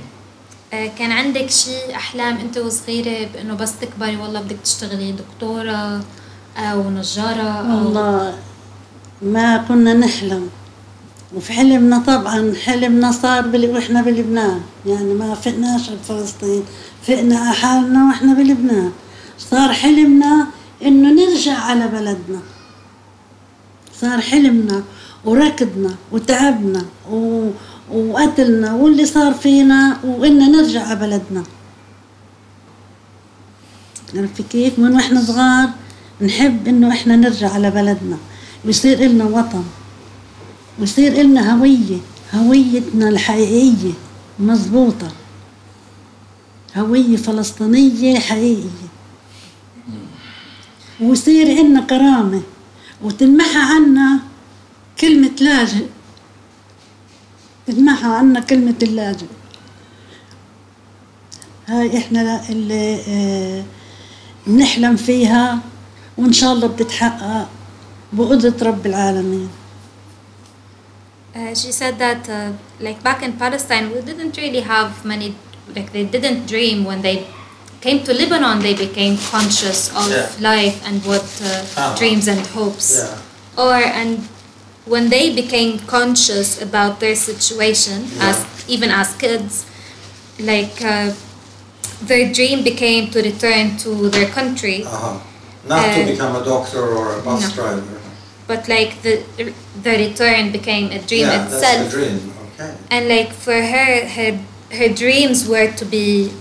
آه، 0.73 0.87
كان 0.99 1.13
عندك 1.13 1.51
شيء 1.51 1.97
أحلام 1.97 2.37
أنت 2.37 2.59
وصغيرة 2.59 3.29
بأنه 3.33 3.55
بس 3.55 3.79
تكبري 3.79 4.17
والله 4.17 4.41
بدك 4.41 4.57
تشتغلي 4.65 5.13
دكتورة 5.13 6.01
أو 6.57 6.91
نجارة 6.91 7.43
أو 7.43 7.77
والله 7.85 8.39
ما 9.23 9.57
كنا 9.69 9.93
نحلم 9.95 10.51
وفي 11.37 11.53
حلمنا 11.53 11.99
طبعا 11.99 12.55
حلمنا 12.65 13.13
صار 13.13 13.47
بل... 13.47 13.71
وإحنا 13.71 14.03
بلبنان. 14.03 14.61
يعني 14.87 15.15
ما 15.15 15.35
فقناش 15.35 15.91
بفلسطين 15.91 16.63
فقنا 17.07 17.53
حالنا 17.53 18.07
وإحنا 18.09 18.35
بلبنان. 18.35 18.93
صار 19.39 19.73
حلمنا 19.73 20.47
إنه 20.85 21.09
نرجع 21.13 21.59
على 21.59 21.89
بلدنا. 21.89 22.41
صار 24.01 24.21
حلمنا 24.21 24.83
وركضنا 25.25 25.95
وتعبنا 26.13 26.85
و... 27.11 27.51
وقتلنا 27.93 28.75
واللي 28.75 29.07
صار 29.07 29.35
فينا 29.35 29.97
وإنا 30.05 30.47
نرجع 30.49 30.83
على 30.83 30.97
بلدنا. 30.97 31.43
عرفت 34.15 34.43
كيف؟ 34.43 34.79
من 34.79 34.95
وإحنا 34.95 35.23
صغار 35.23 35.69
نحب 36.21 36.69
إنه 36.69 36.89
إحنا 36.89 37.17
نرجع 37.17 37.51
على 37.53 37.71
بلدنا. 37.71 38.17
ويصير 38.65 38.99
إلنا 38.99 39.25
وطن. 39.25 39.65
ويصير 40.81 41.21
إلنا 41.21 41.55
هوية 41.55 41.99
هويتنا 42.35 43.09
الحقيقية 43.09 43.93
مضبوطة 44.39 45.13
هوية 46.77 47.17
فلسطينية 47.17 48.19
حقيقية. 48.19 48.89
ويصير 51.01 51.47
إلنا 51.47 51.81
كرامة. 51.81 52.43
وتنمحى 53.03 53.59
عنا 53.59 54.19
كلمة 55.01 55.31
لاجئ. 55.41 55.87
تنمحى 57.67 58.07
عنا 58.07 58.41
كلمة 58.41 58.75
اللاجئ. 58.83 59.27
هاي 61.67 61.99
إحنا 61.99 62.49
اللي 62.49 63.65
بنحلم 64.47 64.97
فيها 64.97 65.59
وإن 66.19 66.33
شاء 66.33 66.53
الله 66.53 66.67
بتتحقق 66.67 67.49
بقدرة 68.13 68.55
رب 68.63 68.87
العالمين. 68.87 69.49
Uh, 71.35 71.53
she 71.53 71.73
said 71.73 71.99
that 71.99 72.29
uh, 72.29 72.53
like 72.79 73.03
back 73.03 73.21
in 73.23 73.33
Palestine 73.33 73.91
we 73.93 74.01
didn't 74.03 74.37
really 74.37 74.61
have 74.61 75.05
many 75.05 75.35
like 75.75 75.91
they 75.93 76.05
didn't 76.05 76.47
dream 76.47 76.85
when 76.85 77.03
they 77.03 77.27
came 77.81 78.05
to 78.05 78.15
Lebanon 78.15 78.61
they 78.61 78.75
became 78.75 79.19
conscious 79.19 79.91
of 79.97 80.07
Yeah. 80.11 80.31
life 80.39 80.79
and 80.87 81.03
what 81.05 81.27
uh, 81.43 81.49
Uh-huh. 81.77 81.97
dreams 81.99 82.29
and 82.29 82.41
hopes 82.55 82.89
Yeah. 82.99 83.19
or 83.65 83.75
and 84.01 84.23
when 84.87 85.09
they 85.11 85.35
became 85.35 85.81
conscious 85.97 86.63
about 86.63 87.01
their 87.01 87.17
situation 87.17 88.07
as 88.21 88.37
even 88.69 88.91
as 88.91 89.09
kids 89.25 89.67
like 90.39 90.79
uh, 90.85 91.11
their 92.09 92.31
dream 92.33 92.63
became 92.63 93.11
to 93.11 93.19
return 93.31 93.77
to 93.85 93.91
their 94.15 94.29
country 94.39 94.85
Uh-huh. 94.87 95.19
Not 95.67 95.95
to 95.97 96.05
become 96.07 96.37
a 96.37 96.45
doctor 96.45 96.83
or 96.95 97.19
a 97.19 97.21
bus 97.27 97.43
no. 97.43 97.55
driver. 97.59 98.04
But 98.47 98.69
like 98.69 99.03
the 99.03 99.23
the 99.83 99.91
return 100.07 100.53
became 100.53 100.91
a 100.93 100.99
dream 101.01 101.27
yeah, 101.29 101.45
itself 101.45 101.63
that's 101.63 101.95
the 101.95 102.01
dream. 102.01 102.33
Okay. 102.55 102.75
and 102.91 103.09
like 103.09 103.33
for 103.33 103.55
her 103.75 104.07
her 104.17 104.31
her 104.79 104.89
dreams 104.89 105.49
were 105.49 105.71
to 105.73 105.85
be 105.85 106.33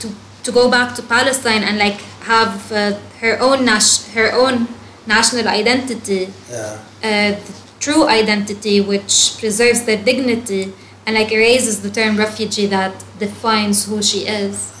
to 0.00 0.08
to 0.42 0.52
go 0.52 0.70
back 0.70 0.94
to 0.94 1.02
Palestine 1.02 1.62
and 1.62 1.78
like 1.78 2.00
have 2.32 2.70
uh, 2.72 2.98
her 3.20 3.38
own 3.40 3.64
nas- 3.64 4.06
her 4.14 4.32
own 4.32 4.68
national 5.06 5.46
identity 5.48 6.28
Yeah. 6.50 6.78
uh, 7.02 7.30
the 7.46 7.54
true 7.80 8.06
identity 8.08 8.80
which 8.80 9.36
preserves 9.38 9.84
their 9.84 10.02
dignity 10.02 10.72
and 11.06 11.14
like 11.14 11.30
erases 11.30 11.82
the 11.82 11.90
term 11.90 12.16
refugee 12.16 12.66
that 12.66 12.92
defines 13.18 13.84
who 13.86 14.02
she 14.02 14.26
is 14.26 14.72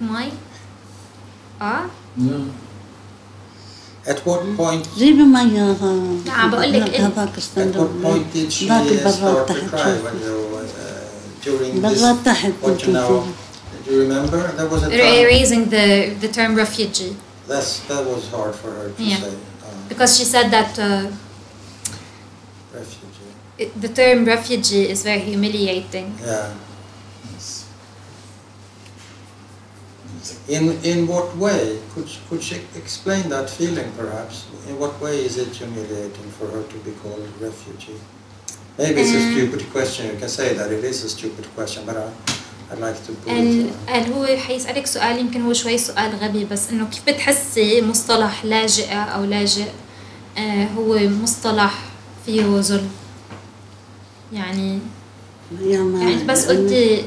Mai? 0.00 0.30
Ah? 1.61 1.85
At 4.07 4.19
what 4.25 4.41
point? 4.57 4.85
جيبي 4.97 5.23
مية 5.23 5.75
عم 6.29 6.51
بقول 6.51 6.73
لك 6.73 6.93
إيه؟ 6.93 7.07
هذاك 7.07 7.29
At 7.33 7.37
الصندوق 7.37 7.89
what 7.89 8.05
point 8.05 8.33
did 8.33 8.51
she 8.53 8.67
ذاك 8.67 8.87
uh, 8.87 8.91
البراد 8.91 9.13
start 9.13 9.47
to 9.47 9.53
تحت 9.53 9.69
cry 9.71 9.77
شوفي 9.77 10.03
when 10.03 10.21
you 10.21 10.57
uh, 10.57 11.45
during 11.45 11.81
this? 11.81 12.01
براد 12.01 12.23
تحت 12.25 12.51
What 12.61 12.65
you 12.65 12.85
كنتوا 12.85 12.93
know? 12.93 13.23
فيه 13.23 13.31
Do 13.87 13.91
you 13.91 14.01
remember? 14.01 14.39
There 14.57 14.69
was 14.73 14.83
a 14.83 14.87
Er- 14.87 14.97
time. 14.97 15.25
erasing 15.25 15.63
the 15.75 15.85
the 16.23 16.29
term 16.37 16.51
refugee 16.63 17.13
That's 17.49 17.71
that 17.89 18.03
was 18.11 18.23
hard 18.35 18.53
for 18.61 18.69
her 18.79 18.87
to 18.97 19.03
Yeah. 19.03 19.17
say. 19.23 19.33
Uh, 19.33 19.89
because 19.91 20.11
she 20.17 20.25
said 20.33 20.47
that 20.57 20.71
uh, 20.79 20.87
refugee. 22.79 23.31
it, 23.63 23.69
the 23.85 23.91
term 23.99 24.17
refugee 24.35 24.85
is 24.93 24.99
very 25.09 25.23
humiliating 25.31 26.07
Yeah. 26.31 26.49
In 30.56 30.64
in 30.90 30.98
what 31.12 31.28
way 31.46 31.64
could 31.94 32.06
she- 32.12 32.20
could 32.28 32.42
she 32.48 32.56
explain 32.82 33.22
that 33.34 33.46
feeling? 33.58 33.88
Perhaps 34.02 34.34
in 34.68 34.74
what 34.82 34.94
way 35.04 35.16
is 35.28 35.34
it 35.44 35.50
humiliating 35.60 36.28
for 36.38 36.46
her 36.54 36.62
to 36.72 36.76
be 36.86 36.92
called 37.02 37.24
refugee? 37.48 38.00
Maybe 38.78 38.98
it's 39.04 39.14
a 39.20 39.22
Uh, 39.24 39.32
stupid 39.32 39.62
question. 39.74 40.02
You 40.12 40.18
can 40.22 40.32
say 40.38 40.48
that 40.58 40.68
it 40.78 40.84
is 40.92 40.98
a 41.08 41.10
stupid 41.16 41.44
question, 41.56 41.80
but 41.88 41.96
I, 42.04 42.06
I'd 42.70 42.80
like 42.86 42.98
to 43.06 43.12
put 43.20 43.32
it. 43.32 43.66
uh, 43.66 43.92
قال 43.92 44.12
هو 44.12 44.26
حيسألك 44.36 44.86
سؤال 44.86 45.18
يمكن 45.18 45.42
هو 45.42 45.52
شوي 45.52 45.78
سؤال 45.78 46.10
غبي 46.22 46.44
بس 46.44 46.70
انه 46.70 46.86
كيف 46.86 47.02
بتحسي 47.08 47.82
مصطلح 47.82 48.44
لاجئة 48.44 49.02
أو 49.02 49.24
لاجئ 49.24 49.66
آه 50.38 50.66
هو 50.76 50.98
مصطلح 51.22 51.84
فيه 52.26 52.60
ظلم 52.60 52.90
يعني 54.32 54.78
يعني 55.64 56.24
بس 56.24 56.46
قلتي 56.46 57.04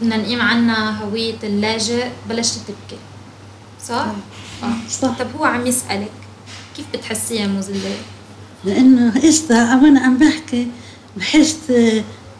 بدنا 0.00 0.16
نقيم 0.16 0.42
عنا 0.42 1.02
هوية 1.02 1.38
اللاجئ 1.42 2.08
بلشتي 2.28 2.60
تبكي. 2.68 3.00
صح؟ 3.86 4.06
آه. 4.62 4.88
صح. 4.90 5.18
طب 5.18 5.26
هو 5.38 5.44
عم 5.44 5.66
يسألك 5.66 6.12
كيف 6.76 6.86
بتحسيها 6.94 7.46
مذلة؟ 7.46 7.96
لأنه 8.64 9.28
إستا 9.28 9.74
وأنا 9.74 10.00
عم 10.00 10.18
بحكي 10.18 10.68
بحس 11.16 11.72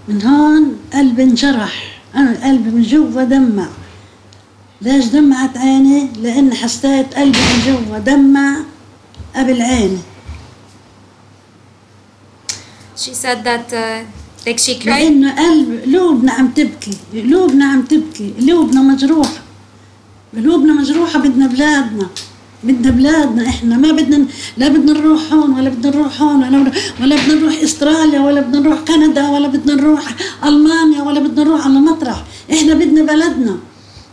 من 0.08 0.22
هون 0.22 0.76
قلبي 0.92 1.22
انجرح. 1.22 2.00
أنا 2.14 2.46
قلبي 2.46 2.70
من 2.70 2.82
جوا 2.82 3.24
دمع. 3.24 3.68
ليش 4.82 5.04
دمعت 5.04 5.56
عيني؟ 5.56 6.08
لأن 6.16 6.54
حسيت 6.54 7.14
قلبي 7.14 7.38
من 7.38 7.60
جوا 7.66 7.98
دمع 7.98 8.56
قبل 9.36 9.62
عيني. 9.62 9.98
She 12.96 13.14
said 13.14 13.44
that 13.44 13.72
uh, 13.72 14.04
like 14.46 14.58
she 14.58 14.74
cried 14.82 14.86
لأنه 14.86 15.30
قلب 15.42 15.80
قلوبنا 15.84 16.32
عم 16.32 16.48
تبكي 16.48 16.94
قلوبنا 17.14 17.64
عم 17.64 17.82
تبكي 17.82 18.34
قلوبنا 18.40 18.80
مجروحة. 18.82 19.40
قلوبنا 20.36 20.72
مجروحة 20.72 21.18
بدنا 21.18 21.46
بلادنا. 21.46 22.06
بدنا 22.64 22.90
بلادنا 22.90 23.48
إحنا. 23.48 23.76
ما 23.76 23.92
بدنا 23.92 24.26
لا 24.56 24.68
بدنا 24.68 24.92
نروح 24.92 25.32
هون 25.32 25.50
ولا 25.50 25.68
بدنا 25.70 25.96
نروح 25.96 26.22
هون 26.22 26.44
ولا 26.44 26.72
ولا 27.00 27.16
بدنا 27.16 27.34
نروح 27.34 27.62
إستراليا 27.62 28.20
ولا 28.20 28.40
بدنا 28.40 28.60
نروح 28.60 28.80
كندا 28.88 29.28
ولا 29.28 29.48
بدنا 29.48 29.74
نروح 29.74 30.04
ألمانيا 30.44 31.02
ولا 31.02 31.20
بدنا 31.20 31.44
نروح 31.44 31.64
على 31.66 31.78
مطرح 31.78 32.24
إحنا 32.52 32.74
بدنا 32.74 33.02
بلدنا. 33.02 33.56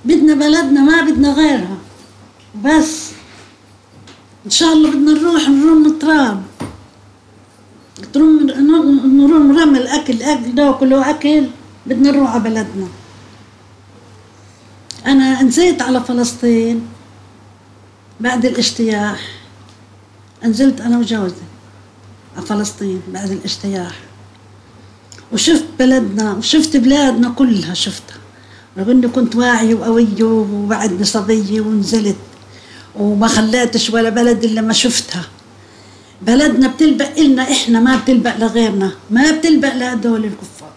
بدنا 0.06 0.34
بلدنا 0.34 0.82
ما 0.82 1.02
بدنا 1.02 1.34
غيرها 1.34 1.78
بس 2.66 2.92
ان 4.46 4.52
شاء 4.52 4.74
الله 4.74 4.90
بدنا 4.90 5.12
نروح 5.12 5.50
نرم 5.50 5.86
التراب 5.86 6.44
ترم 8.14 8.40
نرم 9.20 9.76
اكل 10.34 10.56
ناكله 10.56 11.10
أكل 11.10 11.48
بدنا 11.86 12.12
نروح 12.12 12.30
على 12.30 12.44
بلدنا. 12.44 12.88
أنا 15.06 15.44
نزلت 15.44 15.82
على 15.82 16.04
فلسطين 16.04 16.88
بعد 18.20 18.46
الاجتياح. 18.46 19.20
نزلت 20.44 20.82
أنا 20.82 20.98
وجوزي 20.98 21.36
على 22.38 22.46
فلسطين 22.46 23.02
بعد 23.08 23.32
الاجتياح. 23.32 23.96
وشفت 25.34 25.66
بلدنا 25.80 26.34
وشفت 26.34 26.78
بلادنا 26.78 27.30
كلها 27.30 27.74
شفتها. 27.74 28.18
رغم 28.78 28.90
إني 28.90 29.08
كنت 29.08 29.36
واعية 29.36 29.76
وقوية 29.76 30.24
وبعدني 30.24 31.04
صبية 31.04 31.62
ونزلت. 31.62 32.16
وما 32.96 33.28
خليتش 33.28 33.90
ولا 33.90 34.10
بلد 34.10 34.44
إلا 34.44 34.62
ما 34.62 34.74
شفتها. 34.74 35.26
بلدنا 36.22 36.68
بتلبق 36.68 37.18
إلنا 37.18 37.52
إحنا 37.52 37.80
ما 37.80 37.96
بتلبق 37.96 38.38
لغيرنا 38.38 38.92
ما 39.10 39.32
بتلبق 39.32 39.74
لهدول 39.74 40.26
الكفار. 40.26 40.74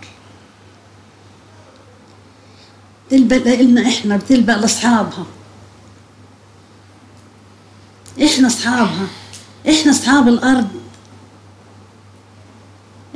بتلبق 3.08 3.36
لإلنا 3.36 3.88
إحنا 3.88 4.16
بتلبق 4.16 4.56
لأصحابها. 4.56 5.26
إحنا 8.24 8.46
أصحابها 8.46 9.06
إحنا 9.68 9.92
أصحاب 9.92 10.28
الأرض. 10.28 10.68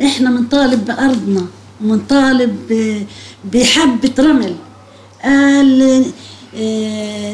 إحنا 0.05 0.31
منطالب 0.31 0.85
بأرضنا 0.85 1.47
ومنطالب 1.81 2.55
بحبة 3.45 4.15
رمل. 4.19 4.57
قال 5.25 6.13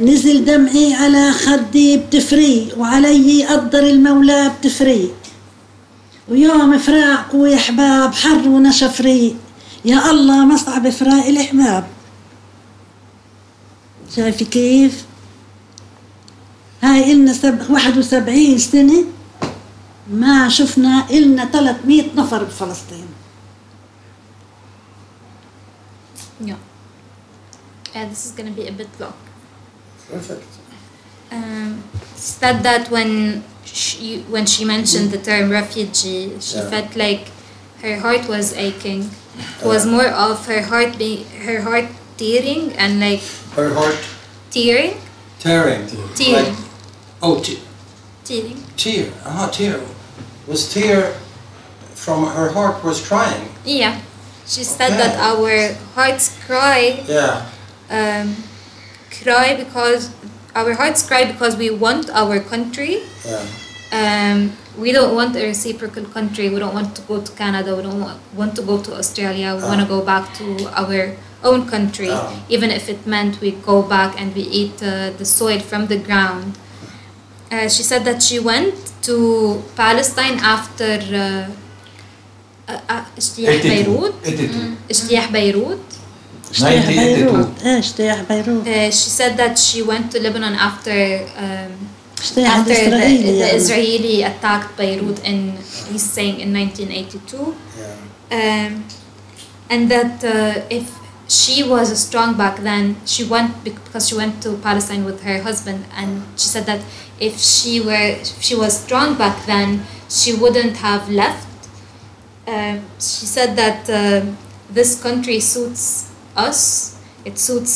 نزل 0.03 0.45
دمعي 0.45 0.95
على 0.95 1.33
خدي 1.33 1.97
بتفري 1.97 2.73
وعلي 2.77 3.47
قدر 3.47 3.83
المولى 3.87 4.53
بتفري 4.61 5.11
ويوم 6.29 6.79
فراقكم 6.79 7.47
يا 7.47 7.57
احباب 7.57 8.14
حر 8.14 8.49
ونشف 8.49 9.01
ريق 9.01 9.37
يا 9.85 10.11
الله 10.11 10.44
مصعب 10.44 10.90
فراق 10.90 11.27
الإحباب. 11.27 11.87
شايفي 14.16 14.44
كيف؟ 14.44 15.05
هاي 16.83 17.12
إلنا 17.12 17.33
سب... 17.33 17.71
71 17.71 18.59
سنة 18.59 19.05
ما 20.12 20.49
شفنا 20.49 21.11
إلنا 21.11 21.44
300 21.44 22.05
نفر 22.16 22.44
بفلسطين. 22.44 23.07
Yeah. 26.47 26.69
Yeah, 27.94 28.07
this 28.07 28.26
is 28.26 28.33
gonna 28.33 28.50
be 28.55 28.66
a 28.68 28.72
bit 28.72 28.88
long. 28.98 29.14
Perfect. 30.11 30.46
Um, 31.33 31.83
said 32.16 32.62
that 32.62 32.90
when 32.90 33.44
she 33.64 34.24
when 34.29 34.46
she 34.46 34.64
mentioned 34.64 35.11
the 35.11 35.18
term 35.18 35.50
refugee, 35.50 36.35
she 36.40 36.57
Yeah. 36.59 36.70
felt 36.70 36.96
like 36.96 37.31
her 37.83 37.98
heart 38.00 38.29
was 38.29 38.53
aching. 38.55 39.11
It 39.62 39.66
was 39.66 39.87
more 39.87 40.09
of 40.09 40.46
her 40.46 40.62
heart 40.62 40.98
being 40.98 41.24
her 41.46 41.62
heart 41.62 41.87
tearing 42.18 42.74
and 42.76 43.00
like 43.00 43.22
Her 43.57 43.72
heart 43.74 43.96
tearing, 44.50 44.98
tearing. 45.38 45.87
tearing, 46.14 46.55
Like, 46.55 46.59
oh, 47.22 47.38
te- 47.40 47.62
tearing. 48.24 48.62
tear. 48.76 49.12
Ah, 49.24 49.48
tear. 49.50 49.81
Was 50.46 50.66
tear 50.74 51.14
from 51.94 52.26
her 52.26 52.50
heart 52.50 52.83
was 52.85 53.00
crying. 53.00 53.48
Yeah, 53.64 54.00
she 54.46 54.64
said 54.64 54.98
that 54.98 55.14
our 55.18 55.74
hearts 55.94 56.35
cry, 56.46 57.05
Yeah 57.07 57.46
um, 57.89 58.36
cry 59.21 59.56
because 59.63 60.12
our 60.56 60.74
hearts 60.74 61.02
cry 61.10 61.26
because 61.32 61.56
we 61.58 61.69
want 61.69 62.10
our 62.21 62.39
country. 62.39 62.93
Yeah. 63.26 63.45
Um, 63.91 64.52
we 64.78 64.91
don't 64.91 65.13
want 65.15 65.36
a 65.36 65.43
reciprocal 65.54 66.06
country. 66.17 66.50
We 66.50 66.60
don't 66.60 66.74
want 66.74 66.95
to 66.98 67.02
go 67.04 67.21
to 67.21 67.32
Canada. 67.34 67.76
We 67.78 67.84
don't 67.84 68.02
wa- 68.02 68.17
want 68.36 68.56
to 68.56 68.62
go 68.62 68.76
to 68.82 68.91
Australia. 69.02 69.56
We 69.58 69.63
want 69.63 69.80
to 69.80 69.88
Ah. 69.88 69.95
go 69.95 70.02
back 70.12 70.26
to 70.39 70.45
our 70.82 71.02
own 71.50 71.62
country, 71.76 72.10
Ah. 72.12 72.34
even 72.56 72.69
if 72.71 72.89
it 72.93 73.02
meant 73.15 73.39
we 73.41 73.52
go 73.71 73.78
back 73.95 74.12
and 74.19 74.28
we 74.36 74.43
eat 74.60 74.78
uh, 74.84 75.12
the 75.19 75.26
soil 75.39 75.60
from 75.71 75.88
the 75.88 75.98
ground. 76.08 76.50
Uh, 77.52 77.67
she 77.76 77.84
said 77.84 78.02
that 78.10 78.19
she 78.28 78.38
went 78.52 78.74
to 79.08 79.15
Palestine 79.84 80.38
after 80.56 80.93
uh, 81.24 81.45
uh, 82.67 82.80
uh, 82.93 83.04
اجتياح 83.17 83.54
82. 83.56 83.69
بيروت 83.69 84.13
82. 84.26 84.76
اجتياح 84.91 85.32
بيروت 85.32 85.80
Shteyah 86.53 86.87
Beirut. 86.87 87.65
Eh, 87.65 87.81
Shteyah 87.81 88.27
Beirut. 88.27 88.67
Eh, 88.67 88.91
she 88.91 89.11
said 89.11 89.37
that 89.37 89.59
she 89.59 89.83
went 89.83 90.11
to 90.13 90.21
Lebanon 90.21 90.55
after 90.55 91.27
um, 91.37 91.73
after 92.37 92.75
the, 92.75 93.01
the 93.39 93.55
Israeli 93.55 94.23
attacked 94.23 94.77
Beirut 94.77 95.25
in 95.25 95.57
he's 95.91 96.03
saying 96.03 96.41
in 96.41 96.53
1982. 96.53 97.55
Yeah. 97.79 98.67
Um, 98.67 98.85
and 99.71 99.91
that 99.91 100.25
uh, 100.25 100.67
if 100.71 100.99
she 101.29 101.63
was 101.63 101.97
strong 101.97 102.37
back 102.37 102.59
then, 102.59 102.97
she 103.07 103.25
went 103.25 103.63
because 103.63 104.09
she 104.09 104.17
went 104.17 104.43
to 104.43 104.57
Palestine 104.59 105.05
with 105.05 105.23
her 105.23 105.43
husband, 105.43 105.85
and 105.95 106.25
she 106.37 106.49
said 106.49 106.67
that 106.67 106.83
if 107.21 107.39
she 107.39 107.81
were 107.81 108.19
if 108.19 108.43
she 108.43 108.57
was 108.57 108.81
strong 108.81 109.17
back 109.17 109.47
then, 109.47 109.85
she 110.09 110.35
wouldn't 110.35 110.79
have 110.79 111.09
left. 111.09 111.47
Uh, 112.47 112.81
she 112.99 113.27
said 113.27 113.55
that 113.55 113.89
uh, 113.89 114.27
this 114.73 115.01
country 115.01 115.39
suits 115.39 116.10
us 116.48 116.61
it 117.29 117.37
suits 117.48 117.74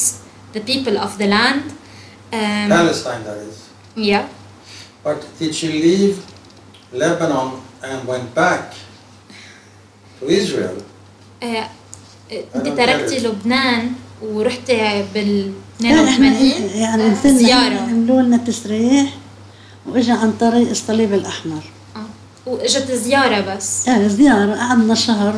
the 0.55 0.61
people 0.71 0.97
of 1.07 1.11
the 1.21 1.27
land 1.37 1.65
um, 2.33 2.69
Palestine, 2.79 3.23
that 3.29 3.39
is. 3.49 3.57
yeah 4.11 4.25
But 5.07 5.21
did 5.39 5.53
she 5.59 5.69
leave 5.87 6.17
Lebanon 7.03 7.49
and 7.89 7.99
went 8.13 8.29
back 8.43 8.65
to 10.21 10.25
Israel? 10.41 10.77
آه، 11.43 11.69
تركتي 12.55 13.17
get 13.19 13.23
it. 13.23 13.27
لبنان 13.27 13.93
ورحتي 14.23 15.05
بال 15.15 15.53
لا 15.81 16.09
إحنا 16.09 16.29
82 16.29 16.81
يعني 16.81 17.09
نزلنا 17.09 17.39
زيارة. 17.39 17.79
عملوا 17.81 18.23
لنا 18.23 18.37
تسريح 18.37 19.15
وإجا 19.87 20.13
عن 20.15 20.33
طريق 20.41 20.71
الصليب 20.71 21.13
الأحمر 21.15 21.63
آه. 21.97 22.01
وإجت 22.51 22.91
زيارة 22.93 23.41
بس 23.57 23.87
يعني 23.87 24.09
زيارة 24.09 24.55
قعدنا 24.55 24.95
شهر 24.95 25.35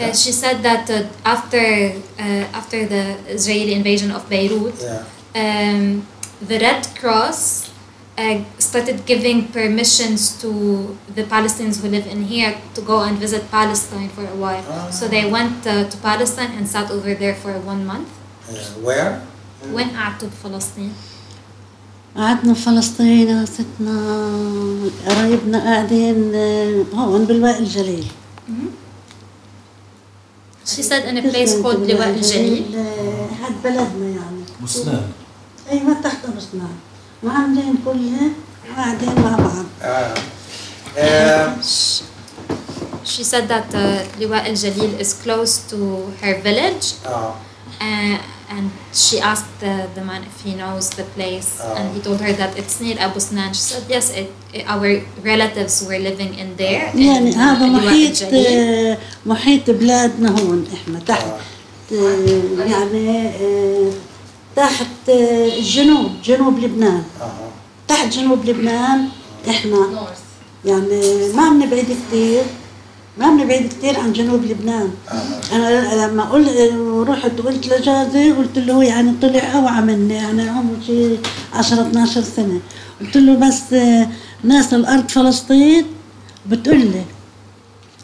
وجينا 0.00 0.12
Uh, 0.12 0.14
she 0.22 0.32
said 0.42 0.56
that 0.68 0.84
uh, 0.90 0.98
after 1.34 1.64
uh, 2.24 2.58
after 2.60 2.80
the 2.94 3.04
Israeli 3.36 3.72
invasion 3.80 4.10
of 4.16 4.22
Beirut, 4.32 4.76
Yeah. 4.78 5.02
um, 5.44 5.82
the 6.50 6.56
Red 6.66 6.82
Cross 7.00 7.40
uh, 8.22 8.36
started 8.68 8.96
giving 9.12 9.38
permissions 9.58 10.20
to 10.42 10.50
the 11.18 11.24
Palestinians 11.34 11.76
who 11.82 11.88
live 11.96 12.06
in 12.14 12.20
here 12.34 12.52
to 12.76 12.80
go 12.92 12.96
and 13.06 13.14
visit 13.26 13.42
Palestine 13.58 14.08
for 14.16 14.24
a 14.34 14.36
while. 14.44 14.64
Ah. 14.70 14.90
So 14.98 15.02
they 15.14 15.24
went 15.36 15.58
uh, 15.66 15.74
to 15.92 15.96
Palestine 16.10 16.52
and 16.56 16.64
sat 16.74 16.88
over 16.96 17.12
there 17.22 17.36
for 17.42 17.52
one 17.72 17.82
month. 17.92 18.10
Yeah. 18.56 18.86
Where? 18.86 19.12
وين 19.74 19.88
قعدتوا 19.96 20.28
بفلسطين؟ 20.28 20.92
قعدنا 22.16 22.52
بفلسطين 22.52 23.46
ستنا 23.46 23.96
قرايبنا 25.08 25.58
قاعدين 25.64 26.32
آه، 26.34 26.84
هون 26.94 27.24
بالوادي 27.24 27.58
الجليل 27.58 28.06
She 30.68 30.82
said 30.82 31.02
in 31.08 31.16
a 31.16 31.22
place 31.32 31.52
called 31.62 31.80
لواء 31.90 32.08
الجليل 32.08 32.76
هاد 33.40 33.54
بلدنا 33.64 34.06
يعني 34.16 34.42
مسنان 34.60 35.08
ايوه 35.72 35.96
تحت 36.04 36.26
مسنان 36.36 36.74
وعاملين 37.24 37.74
كلهم 37.84 38.32
قاعدين 38.76 39.14
مع 39.22 39.36
بعض 39.36 39.64
Uh, 39.82 41.00
uh, 41.00 41.48
She 43.04 43.24
said 43.24 43.48
that 43.48 43.72
uh, 43.74 44.04
لواء 44.20 44.50
الجليل 44.50 44.98
is 45.00 45.12
close 45.24 45.52
to 45.72 45.76
her 46.22 46.34
village 46.44 46.86
uh, 47.06 47.32
uh, 47.80 48.16
and 48.54 48.70
she 48.92 49.16
asked 49.20 49.52
the, 49.60 49.74
the 49.94 50.02
man 50.10 50.22
if 50.30 50.36
he 50.46 50.52
knows 50.60 50.86
the 51.00 51.04
place 51.16 51.50
Oh. 51.62 51.76
and 51.76 51.84
he 51.94 52.00
told 52.00 52.20
her 52.20 52.32
that 52.32 52.52
it's 52.60 52.80
near 52.80 52.96
Abu 52.98 53.20
Snan. 53.20 53.50
She 53.58 53.62
said 53.70 53.84
yes, 53.94 54.06
it, 54.20 54.28
it- 54.56 54.66
our 54.74 54.88
relatives 55.22 55.74
were 55.88 55.98
living 55.98 56.32
in 56.42 56.56
there. 56.56 56.90
in, 56.94 56.98
يعني 57.02 57.32
uh, 57.32 57.36
هذا 57.36 57.66
لواء 57.66 57.84
محيط 57.86 58.22
الجليل. 58.22 58.46
آه، 58.46 58.98
محيط 59.26 59.70
بلادنا 59.70 60.30
هون 60.40 60.66
احنا 60.74 60.98
تحت 60.98 61.26
uh, 61.90 61.92
آه، 61.92 62.64
يعني 62.64 63.28
آه، 63.28 63.90
تحت 64.56 65.08
آه، 65.08 65.58
الجنوب 65.58 66.10
جنوب 66.24 66.58
لبنان 66.58 67.02
uh-huh. 67.20 67.88
تحت 67.88 68.08
جنوب 68.14 68.44
لبنان 68.44 69.08
احنا 69.48 70.06
يعني 70.64 71.32
ما 71.34 71.50
بنبعد 71.50 71.84
كثير 72.10 72.42
ما 73.17 73.29
بنبعد 73.29 73.61
كثير 73.61 73.99
عن 73.99 74.13
جنوب 74.13 74.43
لبنان. 74.45 74.89
uh-huh. 75.07 75.53
أنا 75.53 76.05
لما 76.05 76.23
قلت 76.23 76.73
رحت 77.09 77.41
قلت 77.41 77.67
لجوزي 77.67 78.31
قلت 78.31 78.57
له 78.57 78.83
يعني 78.83 79.13
طلع 79.21 79.53
أوعى 79.55 79.81
مني 79.81 80.13
يعني 80.13 80.49
عمره 80.49 80.77
شي 80.87 81.17
10 81.53 81.81
12 81.81 82.21
سنة. 82.21 82.59
قلت 83.01 83.17
له 83.17 83.35
بس 83.35 83.73
آه، 83.73 84.07
ناس 84.43 84.73
الأرض 84.73 85.09
فلسطين 85.09 85.85
بتقول 86.49 86.79
لي. 86.79 87.03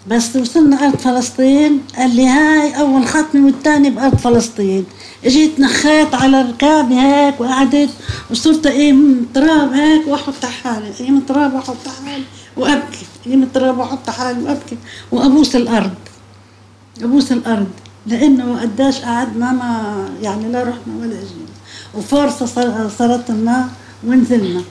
بس 0.08 0.36
وصلنا 0.36 0.86
أرض 0.86 0.95
فلسطين 0.95 1.82
قال 1.98 2.15
لي 2.15 2.28
هاي 2.28 2.80
أول 2.80 3.06
ختمه 3.08 3.45
والثاني 3.45 3.89
بأرض 3.89 4.15
فلسطين. 4.17 4.86
اجيت 5.26 5.60
نخيت 5.60 6.13
على 6.15 6.41
ركابي 6.41 6.95
هيك 6.95 7.41
وقعدت 7.41 7.89
وصرت 8.32 8.67
أقيم 8.67 9.28
تراب 9.34 9.74
هيك 9.74 10.08
وأحط 10.08 10.45
حالي 10.45 10.91
أقيم 11.00 11.19
تراب 11.19 11.54
وأحط 11.54 11.88
حالي. 12.06 12.24
وأبكي. 12.60 13.06
اقيم 13.26 13.45
تراب 13.54 13.78
واحط 13.78 14.10
حالي 14.10 14.43
وأبكي. 14.43 14.78
وأبوس 15.12 15.56
الأرض. 15.56 15.93
أبوس 17.02 17.32
الأرض. 17.32 17.67
لأنه 18.08 18.62
قداش 18.62 19.00
قعدنا 19.02 19.52
ما 19.52 19.69
يعني 20.22 20.52
لا 20.52 20.63
رحنا 20.63 20.93
ولا 21.00 21.06
اجينا 21.15 21.54
وفرصة 21.98 22.45
صار- 22.45 22.89
صارت 23.00 23.32
لنا 23.32 23.69
ونزلنا. 24.08 24.62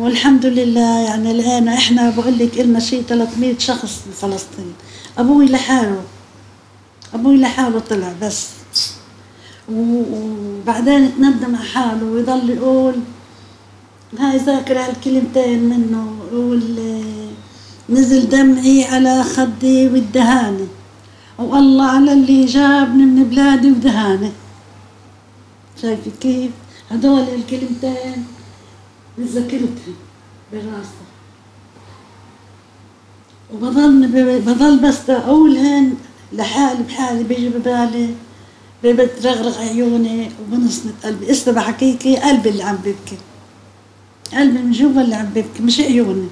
والحمد 0.00 0.46
لله 0.46 0.98
يعني 1.00 1.32
لقينا 1.32 1.74
إحنا 1.74 2.10
بقول 2.10 2.38
لك 2.38 2.60
إلنا 2.60 2.80
شيء 2.80 3.02
300 3.02 3.58
شخص 3.58 4.00
بفلسطين 4.08 4.72
أبوي 5.18 5.46
لحاله. 5.46 6.00
أبوي 7.14 7.36
لحاله 7.40 7.78
طلع 7.78 8.12
بس. 8.22 8.46
وبعدين 9.72 11.12
تندم 11.16 11.56
على 11.56 11.64
حاله 11.64 12.04
ويضل 12.06 12.50
يقول 12.50 12.94
هاي 14.16 14.36
ذاكرة 14.36 14.80
هالكلمتين 14.80 15.64
منه 15.64 16.16
آه، 16.32 17.28
نزل 17.92 18.28
دمعي 18.28 18.84
على 18.84 19.22
خدي 19.24 19.86
والدهاني 19.88 20.66
والله 21.38 21.84
على 21.84 22.12
اللي 22.12 22.44
جابني 22.44 23.02
من 23.02 23.24
بلادي 23.24 23.70
ودهاني 23.70 24.30
شايفة 25.82 26.10
كيف؟ 26.20 26.50
هدول 26.90 27.20
الكلمتين 27.20 28.26
بذاكرتي 29.18 29.94
براسي. 30.52 31.04
وبضل 33.54 34.08
بضل 34.40 34.78
بس 34.78 35.10
أقولهن 35.10 35.94
لحالي 36.32 36.82
بحالي 36.82 37.24
بيجي 37.24 37.48
ببالي 37.48 38.14
بترغرغ 38.84 39.58
عيوني 39.58 40.30
وبنصمت 40.42 40.94
قلبي. 41.04 41.30
اسا 41.30 41.52
بحكيكي 41.52 42.16
قلبي 42.16 42.48
اللي 42.48 42.62
عم 42.62 42.76
بيبكي 42.84 43.16
قلبي 44.32 44.58
من 44.58 44.70
جوا 44.72 45.02
اللي 45.02 45.14
عم 45.14 45.26
بيبكي 45.34 45.62
مش 45.62 45.80
عيوني 45.80 46.28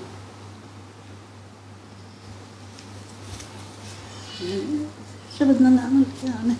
شو 5.39 5.45
بدنا 5.45 5.69
نعمل 5.69 6.03
يعني 6.25 6.55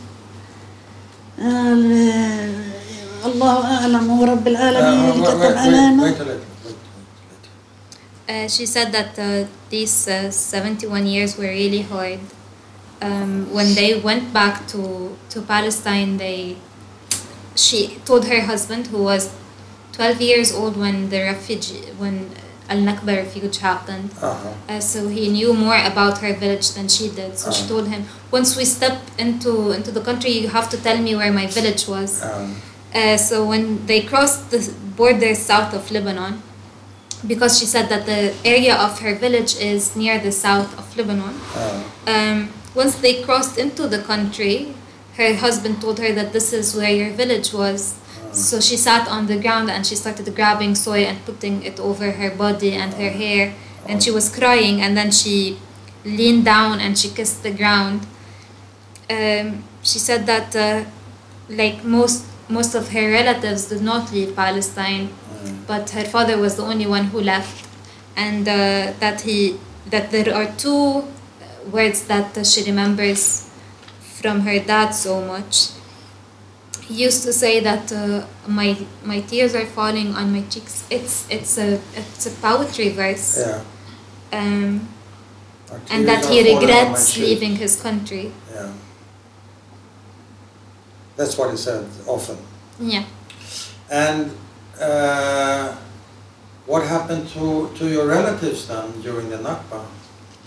آه، 1.41 3.27
الله 3.27 3.77
اعلم 3.79 4.11
هو 4.11 4.25
رب 4.25 4.49
العالمين 4.49 5.13
Uh, 5.13 5.15
اللي 5.15 5.27
كتب 5.27 5.57
علينا 5.57 6.15
Uh, 8.29 8.49
she 8.49 8.67
said 8.67 8.89
that 8.91 9.13
uh, 9.19 9.47
these 9.71 10.09
uh, 10.09 10.33
71 10.33 11.07
years 11.07 11.37
were 11.39 11.47
really 11.63 11.83
hard. 11.83 12.19
Um, 13.01 13.47
when 13.53 13.69
they 13.77 14.01
went 14.01 14.33
back 14.33 14.67
to, 14.73 15.17
to 15.31 15.43
Palestine, 15.43 16.17
they 16.17 16.57
she 17.55 17.99
told 18.05 18.25
her 18.27 18.41
husband, 18.41 18.89
who 18.89 19.05
was 19.05 19.31
12 19.97 20.21
years 20.21 20.53
old 20.55 20.77
when 20.77 21.09
the 21.11 21.21
refugee 21.23 21.81
when 21.99 22.31
Al 22.69 22.79
Nakba 22.79 23.17
refuge 23.17 23.59
happened. 23.59 24.11
Uh-huh. 24.21 24.53
Uh, 24.69 24.81
so 24.81 25.09
he 25.09 25.29
knew 25.29 25.55
more 25.55 25.79
about 25.91 26.19
her 26.19 26.35
village 26.35 26.73
than 26.73 26.89
she 26.89 27.09
did. 27.09 27.39
So 27.39 27.51
she 27.51 27.65
Oh. 27.65 27.69
told 27.69 27.89
him, 27.89 28.05
once 28.31 28.57
we 28.59 28.65
step 28.65 28.99
into 29.19 29.71
into 29.73 29.91
the 29.91 30.01
country, 30.09 30.33
you 30.43 30.49
have 30.49 30.69
to 30.71 30.77
tell 30.87 30.99
me 30.99 31.15
where 31.17 31.33
my 31.33 31.47
village 31.59 31.85
was. 31.89 32.23
Um, 32.23 32.57
Uh, 32.95 33.17
so 33.29 33.45
when 33.45 33.65
they 33.91 34.01
crossed 34.11 34.43
the 34.55 34.61
border 34.97 35.35
south 35.35 35.75
of 35.79 35.91
Lebanon, 35.91 36.41
because 37.27 37.59
she 37.59 37.67
said 37.67 37.87
that 37.93 38.07
the 38.07 38.33
area 38.55 38.75
of 38.87 38.93
her 39.05 39.15
village 39.25 39.53
is 39.61 39.83
near 39.97 40.17
the 40.27 40.33
south 40.33 40.71
of 40.81 40.87
Lebanon, 40.97 41.35
uh, 41.55 41.83
um, 42.15 42.49
once 42.75 42.95
they 43.05 43.15
crossed 43.27 43.59
into 43.65 43.83
the 43.95 44.01
country, 44.13 44.73
her 45.19 45.35
husband 45.45 45.75
told 45.85 45.99
her 46.05 46.13
that 46.19 46.33
this 46.33 46.53
is 46.61 46.75
where 46.79 46.91
your 47.01 47.11
village 47.23 47.53
was. 47.53 47.81
So 48.37 48.61
she 48.61 48.77
sat 48.77 49.09
on 49.09 49.27
the 49.27 49.39
ground 49.41 49.71
and 49.71 49.87
she 49.87 49.97
started 49.97 50.29
grabbing 50.35 50.75
soil 50.75 51.07
and 51.07 51.25
putting 51.25 51.63
it 51.63 51.81
over 51.81 52.11
her 52.11 52.31
body 52.31 52.73
and 52.75 52.93
her 52.93 53.09
hair, 53.09 53.55
and 53.89 54.03
she 54.03 54.11
was 54.11 54.29
crying. 54.29 54.83
And 54.83 54.95
then 54.95 55.11
she 55.11 55.59
leaned 56.05 56.45
down 56.45 56.79
and 56.79 56.99
she 56.99 57.09
kissed 57.09 57.43
the 57.43 57.51
ground. 57.51 58.07
Um, 59.09 59.65
she 59.83 59.99
said 59.99 60.27
that, 60.27 60.55
uh, 60.55 60.85
like 61.49 61.83
most 61.83 62.27
most 62.49 62.75
of 62.75 62.91
her 62.91 63.11
relatives 63.11 63.67
did 63.67 63.83
not 63.83 64.13
leave 64.13 64.37
Palestine, 64.37 65.09
but 65.67 65.91
her 65.91 66.05
father 66.05 66.37
was 66.37 66.57
the 66.57 66.63
only 66.63 66.87
one 66.87 67.05
who 67.07 67.21
left, 67.21 67.67
and 68.17 68.47
uh, 68.47 68.93
that 69.01 69.23
he 69.23 69.59
that 69.89 70.11
there 70.11 70.35
are 70.35 70.47
two 70.59 71.05
words 71.73 72.05
that 72.05 72.47
she 72.47 72.63
remembers 72.65 73.49
from 74.21 74.41
her 74.41 74.59
dad 74.59 74.91
so 74.91 75.25
much 75.25 75.71
He 76.88 77.06
used 77.08 77.24
to 77.24 77.32
say 77.34 77.60
that 77.62 77.92
uh, 77.92 78.26
my 78.48 78.76
my 79.12 79.22
tears 79.22 79.56
are 79.56 79.66
falling 79.66 80.10
on 80.16 80.26
my 80.36 80.42
cheeks. 80.52 80.84
It's 80.90 81.26
it's 81.30 81.58
a 81.58 81.80
it's 81.96 82.26
a 82.26 82.32
poetry 82.42 82.90
verse, 82.90 83.40
yeah. 83.40 83.62
um, 84.40 84.88
Our 85.72 85.80
and 85.90 86.04
tears 86.04 86.06
that 86.10 86.26
are 86.26 86.32
he 86.34 86.44
falling 86.44 86.56
on 86.56 86.62
my 86.62 86.68
regrets 86.68 87.14
cheek. 87.14 87.24
leaving 87.24 87.56
his 87.56 87.74
country. 87.82 88.32
Yeah. 88.54 88.72
That's 91.18 91.38
what 91.38 91.52
he 91.52 91.58
said 91.58 91.86
often. 92.08 92.38
Yeah. 92.80 93.06
And 93.90 94.32
uh, 94.82 95.76
what 96.66 96.84
happened 96.84 97.28
to, 97.36 97.70
to 97.78 97.88
your 97.88 98.08
relatives 98.08 98.68
then 98.68 99.02
during 99.02 99.30
the 99.30 99.38
Nakba? 99.38 99.82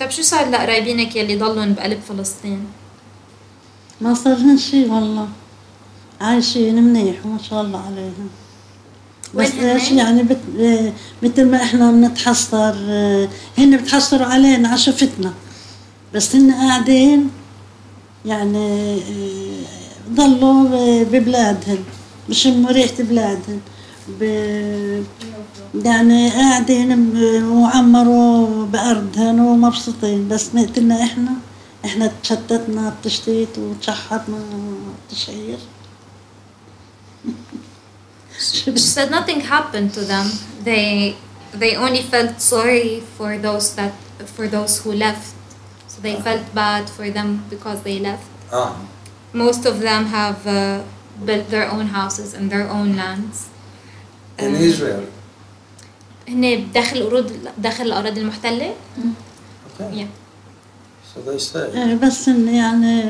طب 0.00 0.10
شو 0.10 0.22
صار 0.22 0.50
لقرايبينك 0.50 1.16
يلي 1.16 1.36
ضلوا 1.38 1.64
بقلب 1.66 2.00
فلسطين؟ 2.08 2.66
ما 4.00 4.14
صار 4.14 4.36
لهم 4.36 4.56
شيء 4.56 4.90
والله 4.92 5.28
عايشين 6.21 6.83
منيح 6.83 7.25
وما 7.25 7.37
شاء 7.49 7.61
الله 7.61 7.79
عليهم. 7.85 8.29
بس 9.35 9.51
إيش؟ 9.63 9.91
يعني 9.91 10.23
بت... 10.23 10.37
آه، 10.59 10.93
مثل 11.23 11.45
ما 11.45 11.63
إحنا 11.63 11.91
بنتحسر 11.91 12.75
آه، 12.89 13.29
هن 13.57 13.77
بتحسروا 13.77 14.27
علينا 14.27 14.67
على 14.69 14.77
شفتنا 14.77 15.33
بس 16.13 16.35
هن 16.35 16.51
قاعدين 16.51 17.29
يعني 18.25 18.93
آه، 18.97 19.63
ضلوا 20.13 20.63
ب- 20.63 21.07
ببلادهن 21.11 21.77
بشموا 22.29 22.71
ريحة 22.71 23.03
بلادهن 23.03 23.59
ب... 24.19 24.23
يعني 25.85 26.29
قاعدين 26.29 27.17
وعمروا 27.51 28.65
بأرضهن 28.65 29.39
ومبسوطين. 29.39 30.27
بس 30.27 30.55
مثلنا 30.55 31.03
إحنا 31.03 31.31
إحنا 31.85 32.11
تشتتنا 32.23 32.93
بتشتيت 33.01 33.57
وتشحطنا 33.57 34.37
تشعير. 35.11 35.57
She 38.38 38.70
said 38.76 39.10
nothing 39.10 39.40
happened 39.54 39.94
to 39.94 40.02
them. 40.12 40.26
They 40.68 41.16
they 41.62 41.76
only 41.76 42.02
felt 42.02 42.40
sorry 42.40 43.00
for 43.16 43.30
those 43.38 43.66
that 43.78 43.94
for 44.36 44.46
those 44.56 44.72
who 44.82 44.90
left. 45.06 45.34
So 45.92 45.96
they 46.02 46.16
felt 46.26 46.42
bad 46.54 46.90
for 46.90 47.06
them 47.16 47.28
because 47.50 47.78
they 47.86 47.98
left. 48.00 48.26
Ah, 48.52 48.74
Most 49.32 49.62
of 49.70 49.78
them 49.80 50.06
have 50.18 50.40
uh, 50.46 50.82
built 51.28 51.46
their 51.54 51.66
own 51.74 51.86
houses 51.98 52.34
and 52.34 52.50
their 52.50 52.66
own 52.76 52.96
lands. 53.02 53.36
in 54.38 54.54
Um, 54.54 54.62
Israel. 54.70 55.04
هن 56.28 56.72
داخل 56.74 56.96
الأرض 56.96 57.32
داخل 57.58 57.84
الأراضي 57.86 58.20
المحتلة. 58.20 58.74
Okay. 59.74 59.90
Yeah. 60.02 60.10
So 61.14 61.20
they 61.20 61.38
stay. 61.38 61.70
إيه، 61.76 61.94
بس 61.94 62.28
إن 62.28 62.48
يعني 62.48 63.04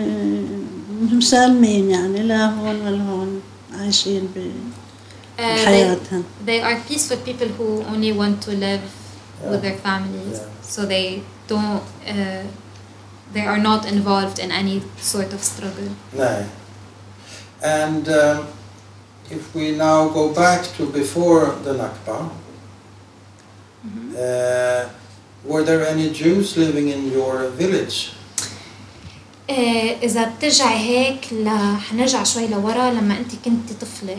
مسالمين 1.12 1.90
يعني 1.90 2.22
لا 2.22 2.46
هون 2.50 2.80
ولا 2.80 3.02
هون 3.02 3.40
عايشين 3.80 4.28
Uh, 4.36 4.77
they, 5.38 5.42
بحياتهم 5.42 6.24
they 6.46 6.60
are 6.60 6.76
peaceful 6.88 7.16
people 7.16 7.48
who 7.58 7.82
only 7.92 8.12
want 8.12 8.42
to 8.48 8.50
live 8.50 8.84
Yeah. 9.42 9.50
with 9.50 9.62
their 9.66 9.78
families. 9.88 10.38
Yeah. 10.38 10.72
So 10.74 10.80
they 10.94 11.06
don't, 11.52 11.82
uh, 12.14 12.44
they 13.34 13.44
are 13.52 13.58
not 13.70 13.80
involved 13.94 14.38
in 14.44 14.50
any 14.62 14.76
sort 15.12 15.30
of 15.36 15.40
struggle. 15.52 15.90
No. 16.22 16.32
And 17.80 18.04
um, 18.08 18.46
if 19.36 19.42
we 19.56 19.64
now 19.88 19.98
go 20.18 20.24
back 20.42 20.60
to 20.76 20.82
before 21.00 21.44
the 21.66 21.72
Nakba, 21.80 22.18
uh, 24.16 24.88
were 25.44 25.62
there 25.62 25.82
any 25.86 26.06
Jews 26.20 26.56
living 26.56 26.88
in 26.88 27.10
your 27.12 27.48
village? 27.62 28.12
آه، 29.50 29.96
إذا 30.02 30.24
بترجعي 30.38 30.76
هيك 30.78 31.32
ل... 31.32 31.48
حنرجع 31.90 32.24
شوي 32.24 32.46
لورا 32.46 32.90
لما 32.90 33.18
أنت 33.18 33.32
كنت 33.44 33.72
طفلة 33.80 34.16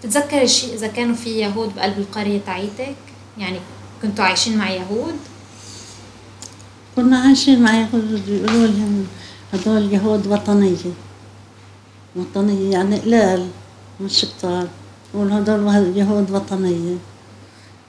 بتتذكري 0.00 0.48
شيء 0.48 0.74
إذا 0.74 0.86
كانوا 0.86 1.14
في 1.14 1.30
يهود 1.30 1.74
بقلب 1.74 1.98
القرية 1.98 2.40
تاعيتك؟ 2.46 2.96
يعني 3.38 3.60
كنتوا 4.02 4.24
عايشين 4.24 4.58
مع 4.58 4.70
يهود؟ 4.70 5.14
كنا 6.96 7.18
عايشين 7.18 7.62
مع 7.62 7.74
يهود 7.74 8.26
بيقولوا 8.26 8.66
لهم 8.66 9.06
هذول 9.52 9.92
يهود 9.94 10.26
وطنية. 10.26 10.92
وطنية 12.16 12.72
يعني 12.72 12.96
قلال 12.96 13.48
مش 14.00 14.24
كتار. 14.24 14.68
يقولوا 15.14 15.38
هذول 15.38 15.96
يهود 15.96 16.30
وطنية. 16.30 16.96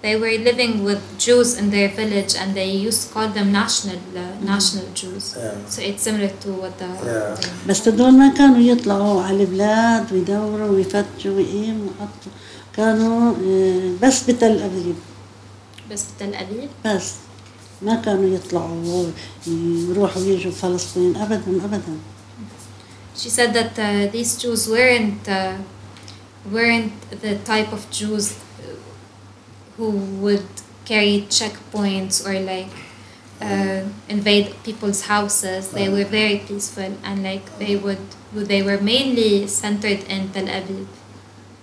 They 0.03 0.17
were 0.17 0.35
living 0.49 0.83
with 0.83 1.01
Jews 1.25 1.57
in 1.61 1.71
their 1.71 1.89
village 1.89 2.35
and 2.35 2.57
they 2.57 2.71
used 2.89 3.01
to 3.07 3.15
call 3.15 3.29
them 3.29 3.53
national 3.53 4.01
uh, 4.17 4.35
national 4.53 4.87
Jews. 5.01 5.25
Yeah. 5.39 5.55
So 5.69 5.79
it's 5.81 6.03
similar 6.03 6.29
to 6.43 6.49
what 6.63 6.75
the 6.79 6.89
Yeah. 7.07 7.37
بس 7.69 7.89
هذول 7.89 8.13
ما 8.19 8.29
كانوا 8.35 8.59
يطلعوا 8.59 9.23
على 9.23 9.43
البلاد 9.43 10.13
ويدوروا 10.13 10.69
ويفتشوا 10.71 11.37
ويقيموا 11.37 11.87
ويحطوا 11.89 12.33
كانوا 12.77 13.33
آه، 13.47 13.91
بس 14.03 14.23
بتل 14.31 14.63
أبيب 14.63 14.95
بس 15.91 16.03
بتل 16.17 16.35
أبيب 16.35 16.69
بس 16.85 17.13
ما 17.83 17.95
كانوا 17.95 18.35
يطلعوا 18.35 19.05
يروحوا 19.47 20.23
يجوا 20.23 20.53
فلسطين 20.53 21.17
أبدا 21.17 21.65
أبدا 21.65 21.95
She 23.15 23.29
said 23.29 23.53
that 23.53 23.79
uh, 23.79 24.11
these 24.11 24.33
Jews 24.43 24.69
weren't 24.69 25.29
uh, 25.29 25.55
weren't 26.51 26.93
the 27.25 27.37
type 27.53 27.71
of 27.73 27.83
Jews 27.91 28.27
uh, 28.33 28.37
who 29.77 29.91
would 30.25 30.49
carry 30.85 31.27
checkpoints 31.39 32.27
or 32.27 32.35
like 32.53 32.73
uh, 33.41 33.83
invade 34.09 34.49
people's 34.65 35.03
houses. 35.03 35.71
They 35.71 35.89
were 35.89 36.05
very 36.05 36.39
peaceful 36.49 36.93
and 37.05 37.23
like 37.23 37.45
they 37.59 37.77
would 37.77 38.05
they 38.35 38.63
were 38.63 38.81
mainly 38.81 39.47
centered 39.47 40.01
in 40.15 40.31
Tel 40.35 40.47
Aviv. 40.59 40.87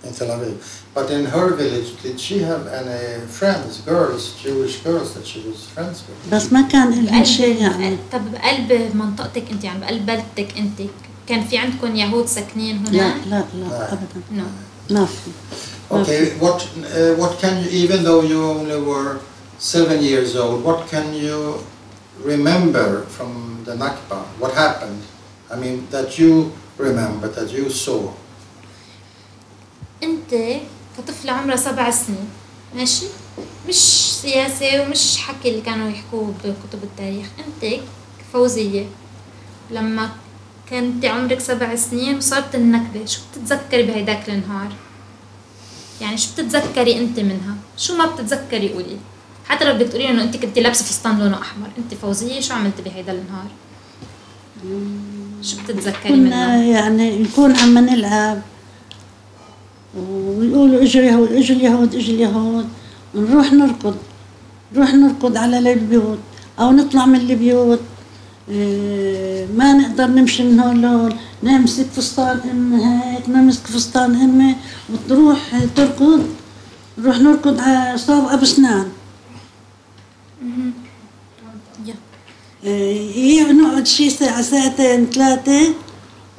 In 0.04 0.12
Tel 0.14 0.28
Aviv. 0.28 0.56
But 0.94 1.10
in 1.10 1.24
her 1.26 1.48
village, 1.54 1.90
did 2.02 2.18
she 2.18 2.36
have 2.50 2.66
any 2.66 3.26
friends, 3.38 3.80
girls, 3.92 4.22
Jewish 4.42 4.74
girls 4.86 5.14
that 5.14 5.26
she 5.26 5.40
was 5.48 5.66
friends 5.74 6.02
with? 6.06 6.32
بس 6.32 6.52
ما 6.52 6.62
كان 6.68 7.04
لهم 7.04 7.24
شيء 7.24 7.56
يعني 7.62 7.96
بقلب 7.96 7.98
طب 8.12 8.32
بقلب 8.32 8.96
منطقتك 8.96 9.44
انت 9.50 9.64
يعني 9.64 9.80
بقلب 9.80 10.06
بلدتك 10.06 10.58
انت 10.58 10.82
كان 11.26 11.44
في 11.44 11.58
عندكم 11.58 11.96
يهود 11.96 12.26
ساكنين 12.26 12.84
لا 12.84 12.90
هنا؟ 12.90 13.24
لا 13.30 13.44
لا 13.54 13.92
أبدا 13.92 14.22
No. 14.38 14.92
ما 14.92 15.06
في 15.06 15.30
Okay, 15.91 16.33
what 16.39 16.59
uh, 16.81 17.13
what 17.21 17.37
can 17.39 17.63
you, 17.63 17.69
even 17.69 18.03
though 18.03 18.21
you 18.21 18.41
only 18.43 18.79
were 18.81 19.19
seven 19.59 20.01
years 20.01 20.35
old, 20.35 20.63
what 20.63 20.87
can 20.89 21.13
you 21.13 21.59
remember 22.23 23.03
from 23.15 23.61
the 23.65 23.75
Nakba? 23.75 24.19
What 24.41 24.53
happened? 24.53 25.01
I 25.51 25.55
mean, 25.55 25.87
that 25.91 26.17
you 26.17 26.51
remember, 26.77 27.27
that 27.27 27.51
you 27.51 27.69
saw. 27.69 28.13
انت 30.03 30.59
كطفلة 30.97 31.31
عمرها 31.31 31.55
سبع 31.55 31.91
سنين 31.91 32.29
ماشي 32.75 33.05
مش 33.67 33.75
سياسة 34.21 34.81
ومش 34.81 35.17
حكي 35.17 35.49
اللي 35.49 35.61
كانوا 35.61 35.89
يحكوه 35.89 36.33
بكتب 36.43 36.83
التاريخ 36.83 37.27
انت 37.39 37.81
فوزية 38.33 38.85
لما 39.71 40.09
كنت 40.69 41.05
عمرك 41.05 41.39
سبع 41.39 41.75
سنين 41.75 42.17
وصارت 42.17 42.55
النكبة 42.55 43.05
شو 43.05 43.19
بتتذكري 43.31 43.83
بهيداك 43.83 44.29
النهار 44.29 44.71
يعني 46.01 46.17
شو 46.17 46.27
بتتذكري 46.33 46.99
انت 46.99 47.19
منها؟ 47.19 47.55
شو 47.77 47.97
ما 47.97 48.05
بتتذكري 48.05 48.73
قولي. 48.73 48.97
حتى 49.45 49.65
لو 49.65 49.73
بدك 49.73 49.87
تقولي 49.87 50.09
إنه 50.09 50.23
انت 50.23 50.37
كنت 50.37 50.59
لابسة 50.59 50.85
فستان 50.85 51.19
لونه 51.19 51.41
أحمر 51.41 51.67
انت 51.77 51.93
فوزية 51.93 52.39
شو 52.39 52.53
عملتي 52.53 52.81
بهيدا 52.81 53.11
النهار؟ 53.11 53.47
شو 55.41 55.57
بتتذكري 55.63 56.09
كنا 56.09 56.15
منها؟ 56.15 56.63
يعني 56.63 57.19
نكون 57.19 57.55
عم 57.55 57.77
نلعب 57.77 58.41
ويقولوا 59.97 60.83
اجوا 60.83 61.01
اليهود 61.01 61.31
اجوا 61.31 61.55
اليهود 61.55 61.95
اجوا 61.95 62.13
اليهود 62.13 62.67
ونروح 63.15 63.53
نركض 63.53 63.97
نروح 64.73 64.93
نركض 64.93 65.37
على 65.37 65.73
البيوت 65.73 66.19
أو 66.59 66.71
نطلع 66.71 67.05
من 67.05 67.19
البيوت. 67.19 67.79
ما 69.57 69.73
نقدر 69.73 70.07
نمشي 70.07 70.43
من 70.43 70.59
هون 70.59 70.81
لهون. 70.81 71.17
نمسك 71.43 71.85
فستان 71.85 72.39
امي 72.51 72.85
هيك 72.85 73.29
نمسك 73.29 73.67
فستان 73.67 74.15
امي 74.15 74.55
وتروح 74.89 75.39
تركض. 75.75 76.23
نروح 76.97 77.17
نركض 77.19 77.59
على 77.59 77.97
صاب 77.97 78.27
أبو 78.27 78.45
سنان. 78.45 78.87
يا. 81.85 81.95
إيه 82.63 83.51
نقعد 83.51 83.87
شي 83.87 84.09
ساعة 84.09 84.41
ساعتين 84.41 85.05
ثلاثة 85.05 85.73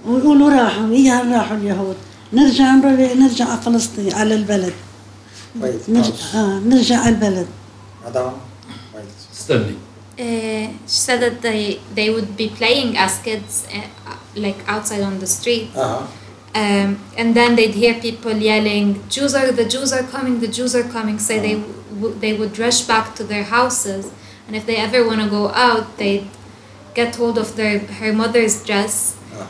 ويقولوا 0.06 0.50
راحوا. 0.50 0.86
هي 0.86 1.10
راحوا 1.10 1.56
اليهود. 1.56 1.96
نرجع 2.32 2.74
نرجع 3.14 3.44
على 3.44 3.60
فلسطين 3.60 4.12
على 4.12 4.34
البلد. 4.34 4.72
Wait, 5.62 5.88
نرجع. 5.88 6.14
آه 6.34 6.58
نرجع 6.58 6.98
على 6.98 7.08
البلد. 7.08 7.46
Madam, 8.04 8.32
wait. 8.94 9.38
استني. 9.38 9.74
Uh, 10.18 10.68
she 10.86 10.98
said 11.06 11.20
that 11.20 11.42
they 11.42 11.78
they 11.94 12.08
would 12.08 12.36
be 12.36 12.48
playing 12.48 12.96
as 12.96 13.18
kids, 13.18 13.66
uh, 13.74 14.16
like 14.34 14.56
outside 14.66 15.02
on 15.02 15.18
the 15.18 15.26
street, 15.26 15.68
Uh-huh. 15.76 16.06
um, 16.54 16.88
and 17.18 17.34
then 17.34 17.54
they'd 17.56 17.74
hear 17.74 17.94
people 18.00 18.32
yelling, 18.32 18.86
"Jews 19.10 19.34
are 19.34 19.52
the 19.52 19.66
Jews 19.74 19.92
are 19.92 20.04
coming! 20.14 20.40
The 20.40 20.48
Jews 20.48 20.74
are 20.74 20.88
coming!" 20.96 21.18
So 21.18 21.34
they 21.38 21.56
w- 22.00 22.16
they 22.18 22.32
would 22.32 22.58
rush 22.58 22.80
back 22.88 23.14
to 23.16 23.24
their 23.24 23.44
houses, 23.44 24.06
and 24.48 24.56
if 24.56 24.64
they 24.64 24.76
ever 24.76 25.04
want 25.06 25.20
to 25.20 25.28
go 25.28 25.44
out, 25.52 25.98
they'd 25.98 26.26
get 26.94 27.16
hold 27.16 27.36
of 27.36 27.48
their 27.56 27.80
her 28.00 28.12
mother's 28.14 28.64
dress, 28.64 28.94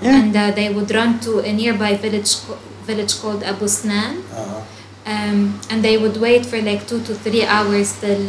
Yeah. 0.02 0.18
and 0.18 0.34
uh, 0.34 0.50
they 0.58 0.68
would 0.74 0.90
run 0.90 1.20
to 1.26 1.38
a 1.46 1.52
nearby 1.52 1.94
village 1.94 2.32
village 2.88 3.14
called 3.22 3.42
Abu 3.52 3.66
Snan, 3.66 4.14
Uh-huh. 4.34 4.60
um, 5.06 5.38
and 5.70 5.78
they 5.86 5.96
would 5.96 6.16
wait 6.18 6.42
for 6.44 6.58
like 6.70 6.82
two 6.90 7.00
to 7.06 7.14
three 7.14 7.44
hours 7.46 7.88
till 8.02 8.26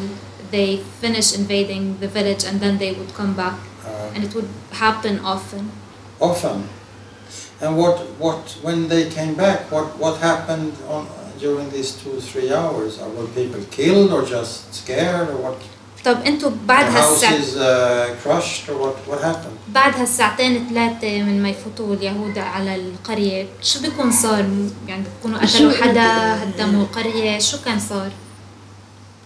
they 0.54 0.70
finish 1.02 1.28
invading 1.40 1.84
the 2.02 2.08
village 2.18 2.42
and 2.48 2.56
then 2.64 2.74
they 2.82 2.92
would 2.98 3.12
come 3.20 3.32
back 3.44 3.58
Uh, 3.84 4.14
and 4.14 4.20
it 4.26 4.32
would 4.36 4.50
happen 4.84 5.14
often 5.34 5.64
often. 6.30 6.58
And 7.62 7.70
what, 7.82 7.96
what, 8.24 8.42
when 8.66 8.78
they 8.92 9.04
came 9.18 9.34
back, 9.44 9.58
what, 9.74 9.88
what 10.02 10.14
happened 10.30 10.72
on, 10.94 11.02
during 11.44 11.66
these 11.76 11.90
two, 12.00 12.16
three 12.30 12.50
hours? 12.60 12.92
Or 13.02 13.08
were 13.16 13.28
people 13.40 13.62
killed 13.78 14.10
or 14.16 14.22
just 14.36 14.52
scared 14.80 15.28
or 15.34 15.38
what? 15.46 15.58
طب 16.04 16.16
انتوا 16.26 16.50
بعد 16.66 16.86
The 16.86 16.90
هالساعة 16.96 17.30
houses 17.30 17.56
uh, 17.56 18.22
crushed 18.22 18.68
or 18.68 18.74
what, 18.84 18.96
what 19.10 19.20
happened? 19.22 19.56
بعد 19.74 19.94
هالساعتين 19.96 20.68
ثلاثة 20.68 21.22
من 21.22 21.42
ما 21.42 21.48
يفوتوا 21.48 21.94
اليهود 21.94 22.38
على 22.38 22.74
القرية 22.76 23.46
شو 23.62 23.80
بيكون 23.80 24.12
صار؟ 24.12 24.44
يعني 24.88 25.02
بيكونوا 25.16 25.38
قتلوا 25.38 25.72
شو- 25.72 25.82
حدا 25.82 26.42
هدموا 26.42 26.82
القرية 26.82 27.38
شو 27.38 27.56
كان 27.64 27.80
صار؟ 27.80 28.10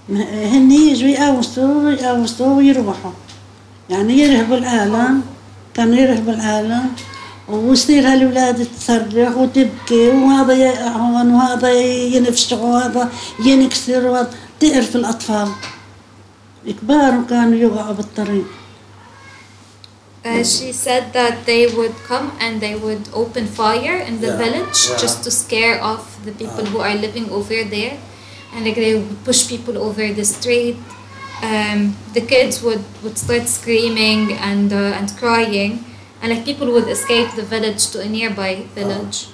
ما- 0.10 0.46
هن 0.46 0.72
يجوا 0.72 1.10
يقوصوا 1.10 1.92
يقوصوا 1.92 2.56
ويروحوا 2.58 3.12
يعني 3.90 4.14
يرهبوا 4.20 4.58
العالم 4.58 5.22
كانوا 5.74 5.96
يرهبوا 5.96 6.34
العالم. 6.34 6.86
ويصير 7.50 8.08
هالولاد 8.08 8.68
تصرخ 8.80 9.38
وتبكي 9.38 10.08
وهذا 10.10 10.54
يقع 10.54 10.88
هون 10.88 11.34
وهذا 11.34 11.72
ينفشق 12.16 12.62
وهذا 12.62 13.10
ينكسر 13.46 14.06
وهذا. 14.08 14.32
تعرف 14.60 14.96
الأطفال؟ 14.96 15.48
كبار 16.82 17.24
كانوا 17.30 17.58
يوقعوا 17.58 17.94
بالطريق. 17.94 18.46
Uh, 20.24 20.44
she 20.44 20.72
said 20.72 21.04
that 21.14 21.36
they 21.48 21.66
would 21.78 21.96
come 22.08 22.28
and 22.40 22.62
they 22.62 22.76
would 22.76 23.04
open 23.22 23.46
fire 23.48 23.98
in 24.10 24.22
the 24.22 24.28
Yeah, 24.28 24.38
village 24.44 24.80
yeah. 24.90 24.98
just 25.04 25.24
to 25.26 25.32
scare 25.32 25.78
off 25.84 26.04
the 26.28 26.32
people 26.42 26.64
who 26.72 26.80
are 26.88 26.94
living 27.06 27.28
over 27.32 27.64
there, 27.76 27.98
and 28.55 28.65
like 28.65 28.75
they 28.77 28.95
would 28.95 29.25
push 29.25 29.49
people 29.49 29.77
over 29.79 30.12
the 30.12 30.25
street. 30.25 30.77
Um, 31.43 31.95
the 32.15 32.23
kids 32.23 32.62
would, 32.62 32.83
would 33.03 33.19
start 33.19 33.47
screaming 33.47 34.33
and 34.35 34.73
uh, 34.73 34.97
and 34.99 35.09
crying, 35.19 35.85
and 36.23 36.33
like 36.33 36.45
people 36.45 36.73
would 36.73 36.89
escape 36.89 37.29
the 37.37 37.43
village 37.43 37.91
to 37.93 38.01
a 38.01 38.09
nearby 38.09 38.65
village. 38.75 39.29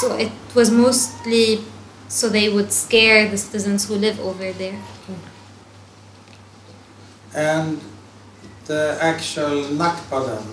So 0.00 0.14
it 0.16 0.30
was 0.54 0.70
mostly 0.70 1.64
so 2.08 2.28
they 2.28 2.48
would 2.50 2.70
scare 2.72 3.28
the 3.30 3.38
citizens 3.38 3.88
who 3.88 3.94
live 3.96 4.20
over 4.20 4.52
there. 4.52 4.76
And 7.34 7.80
the 8.66 8.98
actual 9.00 9.64
Nakba 9.72 10.26
then, 10.26 10.46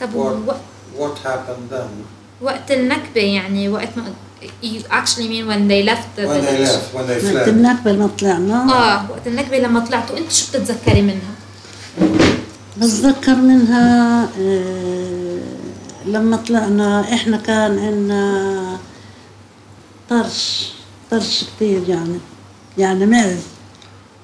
طب 0.00 0.12
what, 0.14 0.36
وق- 0.46 0.64
what 0.96 1.18
happened 1.18 1.68
then? 1.70 2.06
وقت 2.40 2.70
النكبة 2.70 3.20
يعني 3.20 3.68
وقت 3.68 3.96
ما 3.98 4.14
you 4.63 4.81
actually 4.99 5.27
mean 5.33 5.45
when 5.51 5.67
they 5.71 5.81
left 5.91 6.07
the 6.17 6.23
When 6.27 6.41
they 6.41 6.51
village 6.51 6.69
left, 6.75 6.93
when 6.95 7.05
they 7.07 7.17
وقت 7.35 7.45
fled. 7.45 7.47
النكبة 7.47 7.91
لما 7.91 8.07
طلعنا 8.19 8.63
آه 8.73 9.11
وقت 9.11 9.27
النكبة 9.27 9.57
لما 9.57 9.79
طلعتوا 9.79 10.17
انت 10.17 10.31
شو 10.31 10.45
بتتذكري 10.49 11.01
منها؟ 11.01 11.33
بتذكر 12.77 13.35
منها 13.35 14.23
آه، 14.41 15.39
لما 16.05 16.37
طلعنا 16.37 17.13
إحنا 17.13 17.37
كان 17.37 17.79
عندنا 17.79 18.77
طرش 20.09 20.67
طرش 21.11 21.43
كتير 21.55 21.81
يعني 21.89 22.17
يعني 22.77 23.05
معز 23.05 23.37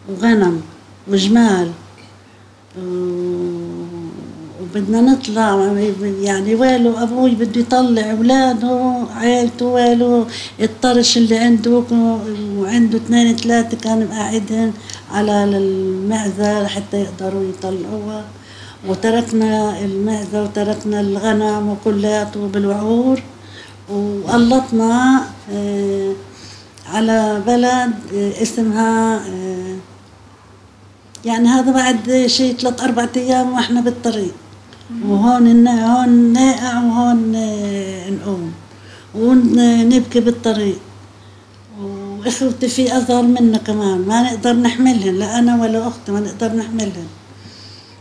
وغنم 0.09 0.61
وجمال 1.07 1.71
وبدنا 4.73 5.01
نطلع 5.01 5.73
يعني 6.21 6.55
ويلو 6.55 6.97
أبوي 6.97 7.31
بده 7.35 7.61
يطلع 7.61 8.11
أولاده 8.11 8.93
عيلته 9.15 9.65
ويلو 9.65 10.25
الطرش 10.61 11.17
اللي 11.17 11.37
عنده 11.37 11.83
وعنده 12.57 12.97
اثنين 12.97 13.35
ثلاثة 13.35 13.77
كانوا 13.77 14.07
قاعدين 14.07 14.73
على 15.11 15.43
المعزة 15.43 16.63
لحتى 16.63 16.97
يقدروا 17.01 17.43
يطلعوها. 17.49 18.25
وتركنا 18.87 19.79
المعزة 19.85 20.43
وتركنا 20.43 20.99
الغنم 21.01 21.69
وكلاته 21.69 22.47
بالوعور. 22.47 23.21
وقلطنا 23.89 25.23
آه، 25.51 26.13
على 26.93 27.41
بلد 27.47 27.93
آه، 28.15 28.41
اسمها 28.41 29.15
آه، 29.15 29.75
يعني 31.25 31.47
هذا 31.47 31.71
بعد 31.71 32.25
شيء 32.27 32.55
ثلاث 32.55 32.81
أربعة 32.81 33.09
أيام 33.15 33.53
وإحنا 33.53 33.81
بالطريق. 33.81 34.33
وهون 35.07 35.67
هون 35.67 36.33
ناقع 36.33 36.83
وهون 36.83 37.31
نقوم 38.09 38.51
ونبكي 39.15 40.19
بالطريق. 40.19 40.79
وإخوتي 41.81 42.67
في 42.67 42.97
أصغر 42.97 43.21
منا 43.21 43.57
كمان. 43.57 43.99
ما 44.07 44.21
نقدر 44.21 44.53
نحملهن 44.53 45.15
لا 45.15 45.39
أنا 45.39 45.61
ولا 45.61 45.87
أختي 45.87 46.11
ما 46.11 46.19
نقدر 46.19 46.55
نحملهن. 46.55 47.07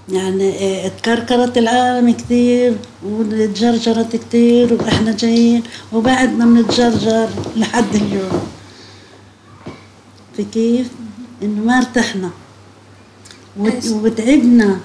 يعني 0.09 0.49
آه، 0.59 0.87
اتكركرت 0.87 1.59
العالم 1.59 2.11
كثير 2.11 2.77
وتجرجرت 3.07 4.17
كثير 4.17 4.75
وإحنا 4.75 5.13
جايين 5.13 5.63
وبعدنا 5.93 6.45
بنتجرجر 6.45 7.29
لحد 7.57 7.95
اليوم. 7.95 8.43
في 10.37 10.45
كيف؟ 10.45 10.89
إنه 11.43 11.61
ما 11.65 11.79
ارتحنا؟ 11.79 12.31
وتعبنا. 13.91 14.81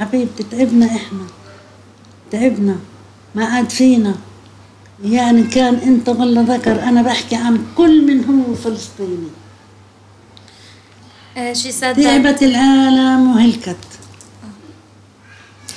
حبيبتي 0.00 0.42
تعبنا 0.42 0.86
إحنا. 0.86 1.26
تعبنا. 2.30 2.76
ما 3.34 3.44
عاد 3.44 3.70
فينا. 3.70 4.14
يعني 5.04 5.42
كان 5.42 5.74
أنت 5.74 6.08
والله 6.08 6.56
ذكر 6.56 6.82
أنا 6.82 7.02
بحكي 7.02 7.36
عن 7.36 7.64
كل 7.76 8.06
من 8.06 8.24
هو 8.24 8.54
فلسطيني 8.54 9.28
تعبت 12.02 12.42
العالم 12.42 13.30
وهلكت. 13.30 13.76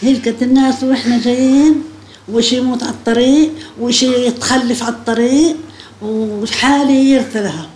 هلكت 0.03 0.43
الناس 0.43 0.83
وإحنا 0.83 1.21
جايين 1.21 1.83
وشي 2.31 2.57
يموت 2.57 2.83
على 2.83 2.91
الطريق 2.91 3.51
وشي 3.79 4.27
يتخلف 4.27 4.83
على 4.83 4.93
الطريق 4.95 5.57
وحالي 6.01 7.11
يرثلها 7.11 7.69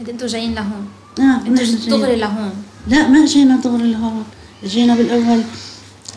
أنتوا 0.00 0.28
جايين 0.28 0.54
لهون. 0.54 0.88
آه 1.18 1.46
أنتوا. 1.46 1.98
دغري 1.98 2.16
لهون. 2.16 2.52
لا 2.88 3.08
ما 3.08 3.26
جينا 3.26 3.56
دغري 3.56 3.90
لهون. 3.92 4.24
جينا 4.64 4.94
بالأول 4.94 5.42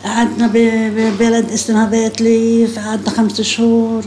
قعدنا 0.04 0.50
ببلد 0.52 1.50
اسمها 1.50 1.86
بيت 1.86 2.20
ليف 2.20 2.78
قعدنا 2.78 3.10
خمس 3.10 3.40
شهور. 3.40 4.04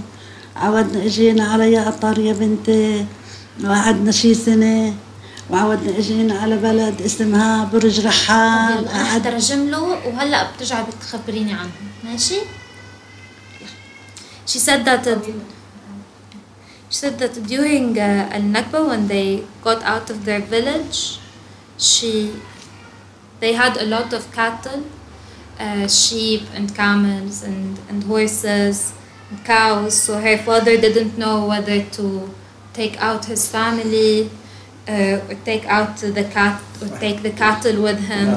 عودنا 0.56 1.06
إجينا 1.06 1.44
على 1.48 1.72
يعطر 1.72 2.20
يا 2.20 2.34
بنتي 2.34 3.06
وقعدنا 3.64 4.12
شي 4.12 4.34
سنة. 4.34 4.94
وعودنا 5.50 5.98
إجينا 5.98 6.40
على 6.40 6.58
بلد 6.58 7.02
اسمها 7.02 7.70
برج 7.74 8.06
رحال. 8.06 8.88
أنا 8.88 9.04
قعد 9.10 9.22
حترجم 9.22 9.70
له 9.70 9.82
وهلأ 9.82 10.52
بترجعي 10.52 10.84
بتخبريني 10.84 11.54
عنهم 11.54 11.88
ماشي؟ 12.04 12.40
She 14.46 14.60
said 14.60 14.86
that 14.86 15.08
uh, 15.08 15.18
she 16.90 16.98
said 17.02 17.18
that 17.20 17.34
during 17.48 17.98
uh, 17.98 18.38
al-Nakba 18.38 18.80
when 18.90 19.08
they 19.08 19.44
got 19.64 19.82
out 19.84 20.10
of 20.14 20.18
their 20.26 20.42
village 20.42 21.20
she 21.78 22.32
they 23.46 23.54
had 23.54 23.78
a 23.78 23.88
lot 23.96 24.10
of 24.18 24.24
cattle 24.40 24.82
uh, 25.60 25.88
sheep 25.88 26.44
and 26.58 26.68
camels 26.82 27.44
and, 27.44 27.80
and 27.90 28.04
horses 28.12 28.94
and 29.30 29.38
cows 29.46 29.94
so 30.06 30.12
her 30.28 30.38
father 30.48 30.76
didn't 30.86 31.14
know 31.24 31.38
whether 31.52 31.78
to 31.98 32.06
take 32.74 32.96
out 33.08 33.26
his 33.26 33.44
family 33.58 34.30
uh, 34.88 35.30
or 35.30 35.36
take 35.50 35.66
out 35.78 35.96
the 35.98 36.26
cat 36.38 36.62
or 36.82 36.90
take 37.06 37.22
the 37.28 37.34
cattle 37.44 37.78
with 37.88 38.00
him 38.14 38.30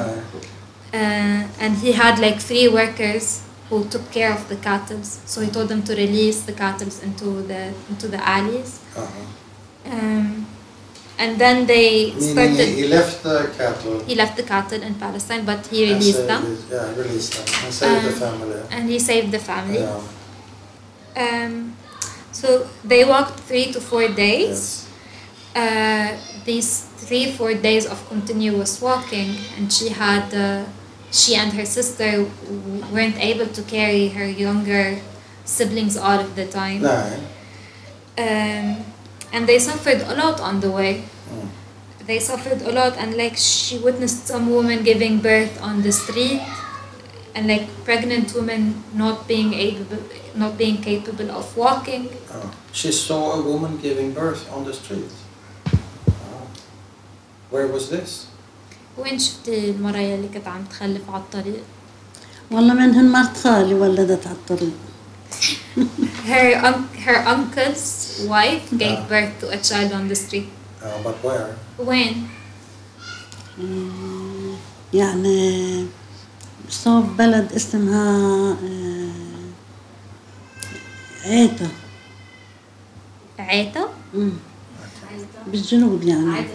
Uh, 0.88 1.44
and 1.64 1.72
he 1.84 1.92
had 1.92 2.14
like 2.18 2.38
three 2.40 2.66
workers 2.66 3.24
who 3.68 3.84
took 3.92 4.04
care 4.10 4.32
of 4.32 4.42
the 4.48 4.56
cattle. 4.68 5.02
So 5.32 5.42
he 5.44 5.50
told 5.56 5.68
them 5.68 5.82
to 5.88 5.92
release 5.94 6.38
the 6.48 6.54
cattle 6.62 6.88
into 7.06 7.28
the 7.50 7.62
into 7.90 8.06
the 8.08 8.20
alleys. 8.36 8.70
uh-huh. 8.96 9.92
Um, 9.94 10.46
and 11.18 11.38
then 11.38 11.66
they 11.66 12.12
Meaning 12.14 12.32
started. 12.54 12.68
he 12.78 12.86
left 12.88 13.22
the 13.22 13.50
cattle. 13.58 14.04
He 14.06 14.14
left 14.14 14.36
the 14.36 14.42
cattle 14.44 14.82
in 14.82 14.94
Palestine, 14.94 15.44
but 15.44 15.66
he 15.66 15.84
released 15.92 16.26
them, 16.26 16.42
Yeah, 16.70 16.94
released 16.96 17.32
them 17.34 17.46
and 17.64 17.74
saved 17.74 18.04
the 18.04 18.12
Um, 18.12 18.20
family. 18.20 18.60
and 18.70 18.88
he 18.88 18.98
saved 18.98 19.30
the 19.32 19.38
family. 19.40 19.80
Yeah. 19.80 20.00
Um, 21.16 21.74
so 22.32 22.66
they 22.84 23.04
walked 23.04 23.40
three 23.40 23.72
to 23.72 23.80
four 23.80 24.08
days. 24.08 24.48
Yes. 24.48 24.84
uh, 25.56 26.10
these 26.44 26.84
three 27.02 27.32
four 27.32 27.52
days 27.54 27.84
of 27.86 27.98
continuous 28.08 28.80
walking 28.80 29.34
and 29.56 29.72
she 29.72 29.88
had 29.88 30.32
uh, 30.32 30.62
she 31.10 31.34
and 31.34 31.52
her 31.52 31.64
sister 31.66 32.10
w- 32.46 32.84
weren't 32.92 33.18
able 33.18 33.46
to 33.46 33.62
carry 33.62 34.08
her 34.08 34.28
younger 34.28 35.00
siblings 35.44 35.96
all 35.96 36.20
of 36.20 36.36
the 36.36 36.46
time 36.46 36.80
Nej. 36.82 37.18
um, 38.18 38.84
and 39.33 39.47
they 39.49 39.59
suffered 39.59 40.01
a 40.11 40.15
lot 40.21 40.37
on 40.39 40.59
the 40.65 40.71
way 40.79 40.93
Mm. 41.33 41.47
they 42.09 42.19
suffered 42.19 42.61
a 42.69 42.71
lot 42.79 42.93
and 43.01 43.09
like 43.23 43.35
she 43.37 43.75
witnessed 43.87 44.27
some 44.31 44.45
women 44.57 44.83
giving 44.83 45.15
birth 45.29 45.53
on 45.67 45.81
the 45.85 45.91
street 45.91 46.41
and 47.35 47.47
like 47.47 47.65
pregnant 47.87 48.27
women 48.37 48.61
not 49.03 49.17
being 49.27 49.51
able 49.67 49.97
not 50.35 50.53
being 50.57 50.77
capable 50.89 51.29
of 51.39 51.45
walking 51.57 52.03
Oh. 52.35 52.49
She 52.81 52.91
saw 52.91 53.23
a 53.39 53.41
woman 53.51 53.73
giving 53.87 54.09
birth 54.21 54.43
on 54.55 54.61
the 54.65 54.73
street. 54.81 55.11
Oh. 56.09 56.45
Where 57.53 57.67
was 57.75 57.89
this? 57.89 58.11
وين 58.97 59.19
شفتي 59.19 59.69
المرأة 59.69 60.15
اللي 60.15 60.27
كانت 60.33 60.47
عم 60.47 60.63
تخلف 60.69 61.01
على 61.09 61.21
الطريق 61.23 61.63
والله 62.51 62.73
منهن 62.73 63.11
مرت 63.11 63.37
خالي 63.37 63.73
ولدت 63.73 64.27
على 64.27 64.35
الطريق 64.35 64.73
her 66.27 66.55
un- 66.67 66.89
her 67.05 67.17
uncle's 67.33 67.96
wife 68.26 68.66
gave 68.82 68.98
Ah. 68.98 69.08
birth 69.10 69.32
to 69.40 69.46
a 69.56 69.58
child 69.68 69.90
on 69.98 70.08
the 70.08 70.16
street. 70.24 70.48
Uh, 70.82 70.86
but 71.04 71.16
where? 71.26 71.48
When? 71.88 72.14
آه، 73.60 74.56
يعني 74.94 75.86
صوب 76.70 77.16
بلد 77.16 77.52
اسمها 77.52 78.06
آه، 78.52 79.08
عيتا 81.24 81.68
عيتا؟ 83.38 83.88
مم. 84.14 84.32
بالجنوب 85.46 86.02
يعني 86.02 86.46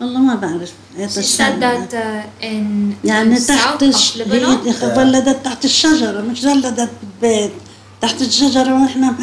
والله 0.00 0.18
ما 0.20 0.34
بعرف 0.34 0.72
عيتا 0.98 1.20
She 1.22 1.24
said 1.24 1.60
that 1.60 1.92
uh, 1.94 2.44
in, 2.44 2.94
يعني 3.04 3.40
تحت 3.40 3.78
south 3.78 3.82
الش... 3.82 4.12
of 4.12 4.16
Lebanon. 4.16 4.82
هي 4.82 4.98
ولدت 4.98 5.44
تحت 5.44 5.64
الشجرة 5.64 6.20
مش 6.20 6.44
ولدت 6.44 6.90
بالبيت 7.20 7.52
تحت 8.01 8.21
الشجرة 8.21 8.73
واحنا 8.81 9.15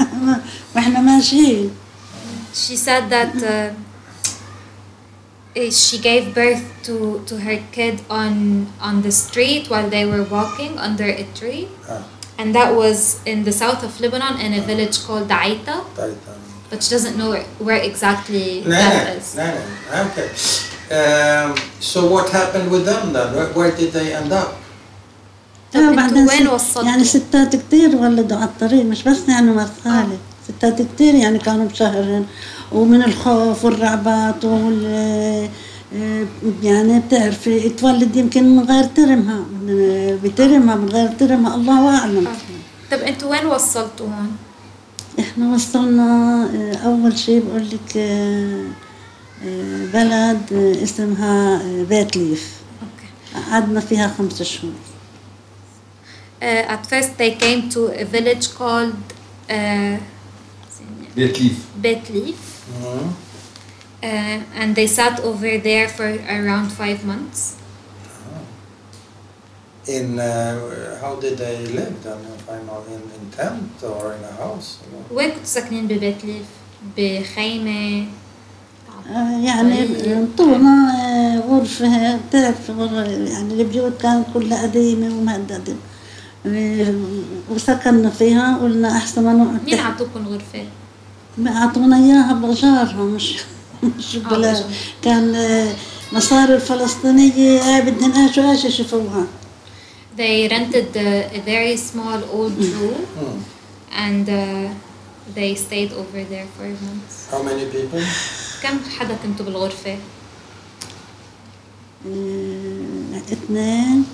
واحنا 0.75 1.01
ماشيين 1.01 1.71
She 2.55 2.77
said 2.77 3.11
that 3.11 3.35
uh, 3.43 3.71
eh, 5.57 5.71
she 5.71 5.99
gave 5.99 6.35
birth 6.35 6.65
to, 6.85 7.23
to 7.27 7.35
her 7.47 7.59
kid 7.73 8.01
on 8.11 8.33
on 8.81 9.03
the 9.03 9.13
street 9.13 9.69
while 9.71 9.89
they 9.91 10.05
were 10.05 10.25
walking 10.25 10.79
under 10.79 11.05
a 11.05 11.25
tree. 11.39 11.69
Ah, 11.89 12.03
And 12.41 12.55
that 12.55 12.71
was 12.83 12.99
in 13.33 13.39
the 13.49 13.53
south 13.63 13.83
of 13.89 13.93
Lebanon 14.01 14.35
in 14.45 14.51
a 14.55 14.63
village 14.71 14.97
called 15.07 15.29
Aita, 15.29 15.77
Titan. 15.99 16.39
but 16.71 16.79
she 16.85 16.91
doesn't 16.97 17.17
know 17.21 17.31
where, 17.35 17.47
where 17.67 17.81
exactly 17.91 18.63
No, 18.65 18.71
that 18.71 19.07
no, 19.09 19.13
is. 19.19 19.27
no, 19.41 19.47
no. 19.59 19.63
Okay. 20.07 20.29
Um, 20.99 21.49
so 21.91 21.99
what 22.15 22.27
happened 22.31 22.71
with 22.75 22.85
them 22.91 23.13
then? 23.13 23.29
Where, 23.37 23.49
where 23.59 23.73
did 23.81 23.91
they 23.93 24.09
end 24.21 24.31
up? 24.43 24.51
طب 25.74 25.80
آه، 25.80 25.96
بعدين 25.96 26.28
وين 26.30 26.48
وصلتوا؟ 26.48 26.84
يعني 26.84 27.04
ستات 27.04 27.56
كتير 27.56 27.96
ولدوا 27.96 28.38
على 28.38 28.46
الطريق 28.46 28.86
مش 28.86 29.04
بس 29.04 29.18
يعني 29.30 29.52
مرت 29.52 29.72
خالي. 29.84 30.18
ستات 30.48 30.82
كتير 30.82 31.16
يعني 31.16 31.40
كانوا 31.40 31.66
بشهرين. 31.66 32.26
ومن 32.72 33.04
الخوف 33.04 33.66
والرعبات 33.66 34.46
وال 34.46 34.86
آه، 34.86 35.50
يعني 36.64 37.00
بتعرفي 37.00 37.70
تولد 37.70 38.16
يمكن 38.16 38.56
من 38.56 38.64
غير 38.64 38.84
ترمها 38.84 39.40
من- 39.40 40.20
بترمها 40.24 40.76
من 40.76 40.90
غير 40.90 41.08
ترمها 41.08 41.56
الله 41.56 41.98
أعلم. 42.00 42.28
طب 42.92 42.98
أنتوا 42.98 43.32
وين 43.32 43.46
وصلتوا 43.46 44.06
هون؟ 44.08 44.32
إحنا 45.20 45.54
وصلنا 45.54 46.04
آه، 46.56 46.76
أول 46.86 47.18
شيء 47.20 47.44
بقول 47.48 47.68
لك 47.70 47.98
آه، 47.98 48.64
آه، 49.46 49.86
بلد 49.94 50.42
آه، 50.54 50.84
اسمها 50.84 51.56
آه، 51.62 51.84
بيت 51.84 52.18
ليف. 52.18 52.48
قعدنا 53.52 53.80
فيها 53.80 54.14
خمس 54.18 54.44
شهور. 54.44 54.72
at 56.75 56.83
first 56.93 57.11
they 57.21 57.33
came 57.45 57.61
to 57.75 57.81
a 58.03 58.05
village 58.05 58.47
called 58.59 58.97
uh, 59.51 59.97
بيت 61.17 61.41
ليف 61.41 61.55
Bet 61.83 62.11
Leaf. 62.15 62.41
Mhm. 62.69 63.09
Uh, 64.03 64.07
and 64.61 64.71
they 64.79 64.87
sat 64.99 65.17
over 65.31 65.53
there 65.69 65.89
for 65.97 66.09
around 66.37 66.69
five 66.83 67.01
months. 67.13 67.41
In 69.97 70.19
uh, 70.19 70.99
how 71.03 71.15
did 71.25 71.35
they 71.39 71.57
live 71.79 71.95
then? 72.05 72.21
If 72.37 72.45
I'm 72.55 72.67
not 72.73 72.85
in, 72.95 73.03
in 73.17 73.25
tent 73.39 73.73
or 73.83 74.13
in 74.17 74.23
a 74.33 74.35
house? 74.45 74.69
or- 74.93 75.17
وين 75.17 75.31
كنتوا 75.31 75.45
ساكنين 75.45 75.87
ببيت 75.87 76.25
ليف؟ 76.25 76.47
بخيمة 76.97 78.07
آه، 79.11 79.39
يعني 79.45 79.87
طيب. 79.89 80.29
طولنا 80.39 80.93
آه، 81.05 81.39
غرفة 81.49 82.17
بتعرف 82.17 82.71
غر- 82.71 83.11
يعني 83.29 83.55
البيوت 83.55 84.01
كانت 84.03 84.27
كلها 84.35 84.63
قديمة 84.63 85.07
ومهددة 85.19 85.73
آه، 85.73 85.77
وسكننا 87.50 88.10
فيها 88.10 88.58
قلنا 88.58 88.98
أحسن 88.98 89.24
ما 89.24 89.34
نقعد 89.34 89.64
مين. 89.66 89.80
عطوكم 89.80 90.28
غرفة؟ 90.28 90.66
ما 91.38 91.58
أعطونا 91.58 91.98
إياها 91.98 92.34
بجارها 92.34 93.04
مش 93.04 93.36
مش 93.84 94.16
آه، 94.16 94.20
بلا 94.20 94.52
بجار. 94.54 94.64
كان 95.02 95.36
مصاري 96.14 96.56
الفلسطينية 96.56 97.60
آه، 97.62 97.80
بدهن 97.80 98.12
إيش 98.12 98.38
وايش 98.38 98.66
يشوفوها 98.66 99.26
They 100.18 100.48
rented 100.48 100.96
a 100.96 101.40
very 101.52 101.76
small 101.76 102.20
old 102.38 102.56
room 102.76 103.00
and 104.06 104.26
uh, 104.30 104.70
they 105.38 105.56
stayed 105.56 105.92
over 106.02 106.22
there 106.34 106.48
for 106.56 106.66
months. 106.86 107.16
How 107.32 107.42
many 107.44 107.66
people? 107.76 108.04
كم 108.64 108.80
حدا 109.00 109.16
كنتوا 109.24 109.46
بالغرفة؟ 109.46 109.98
آه، 112.08 113.18
اثنين 113.32 114.06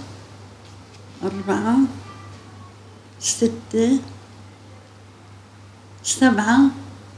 أربعة 1.23 1.77
ستة 3.19 3.99
سبعة 6.03 6.59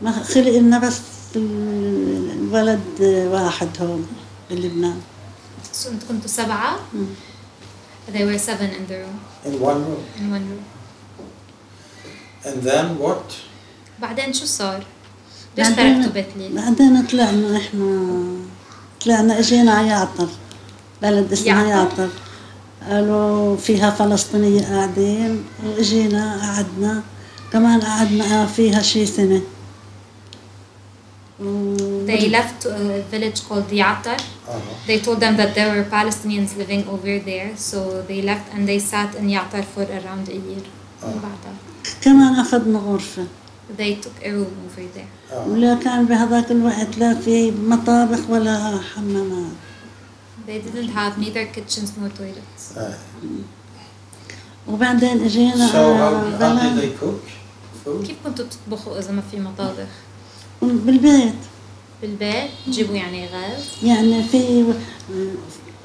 ما 0.01 0.11
خلق 0.11 0.47
لنا 0.57 0.79
بس 0.79 0.99
ال- 1.35 2.31
الولد 2.31 3.01
واحد 3.31 3.69
هون 3.81 4.07
بلبنان 4.51 5.01
So 5.73 5.87
كنتوا 6.09 6.27
سبعة؟ 6.27 6.75
They 8.13 8.19
were 8.25 8.37
seven 8.37 8.69
in 8.79 8.83
the 8.91 8.97
room, 9.03 9.17
In 9.45 9.53
one 9.61 9.81
room. 9.87 10.03
in 10.19 10.25
one 10.35 10.45
room. 10.51 10.63
And 12.45 12.63
then 12.67 12.97
what? 12.99 13.33
بعدين 14.01 14.33
شو 14.33 14.45
صار؟ 14.45 14.83
ليش 15.57 15.67
بعدين- 15.67 16.01
تركتوا 16.03 16.11
بيت؟ 16.13 16.53
بعدين 16.55 17.05
طلعنا 17.07 17.57
إحنا 17.57 18.35
طلعنا 19.05 19.39
إجينا 19.39 19.71
على 19.71 19.87
يعطر 19.87 20.27
بلد 21.01 21.31
اسمها 21.31 21.63
يعطر؟ 21.67 22.09
قالوا 22.89 23.57
فيها 23.57 23.89
فلسطينية 23.91 24.61
قاعدين 24.61 25.43
واجينا 25.65 26.41
قعدنا 26.41 27.03
كمان 27.53 27.81
قعدنا 27.81 28.45
فيها 28.45 28.81
شي 28.81 29.05
سنة 29.05 29.41
They 32.05 32.29
left 32.29 32.65
a 32.65 33.01
village 33.09 33.39
called 33.47 33.69
Yatar. 33.69 34.19
Uh-huh. 34.19 34.59
They 34.85 34.99
told 34.99 35.19
them 35.19 35.37
that 35.37 35.55
there 35.55 35.69
were 35.75 35.83
Palestinians 35.83 36.55
living 36.55 36.87
over 36.87 37.17
there, 37.17 37.57
so 37.57 38.03
they 38.03 38.21
left 38.21 38.53
and 38.53 38.67
they 38.67 38.77
sat 38.77 39.15
in 39.15 39.25
Yatar 39.27 39.63
for 39.63 39.83
around 39.83 40.29
a 40.29 40.35
year. 40.35 40.63
كمان 42.01 42.35
أخذنا 42.39 42.79
غرفة 42.79 43.25
they 43.77 43.95
took 43.95 44.25
a 44.25 44.31
room 44.31 44.53
over 44.65 44.85
there. 44.95 45.07
Uh, 45.31 45.47
ولا 45.47 45.75
كان 45.75 46.05
بهذاك 46.05 46.51
الوقت 46.51 46.97
لا 46.97 47.13
في 47.13 47.51
مطابخ 47.51 48.29
ولا 48.29 48.79
حمامات 48.95 49.51
They 50.47 50.59
didn't 50.59 50.89
have 50.89 51.17
neither 51.17 51.45
kitchens 51.45 51.97
nor 51.97 52.09
toilets. 52.09 52.73
وبعدين 54.67 55.23
اجينا 55.23 55.67
so 55.67 55.71
how, 55.71 56.43
على 56.43 56.59
how 56.59 56.63
did 56.63 56.83
they 56.83 57.03
cook 57.03 57.23
food? 57.85 58.07
كيف 58.07 58.15
كنتوا 58.25 58.45
تطبخوا 58.45 58.99
إذا 58.99 59.11
ما 59.11 59.21
في 59.31 59.39
مطابخ؟ 59.39 59.89
بالبيت 60.61 61.33
بالبيت 62.01 62.49
تجيبوا 62.67 62.95
يعني 62.95 63.27
غاز 63.27 63.65
يعني 63.83 64.23
في 64.23 64.65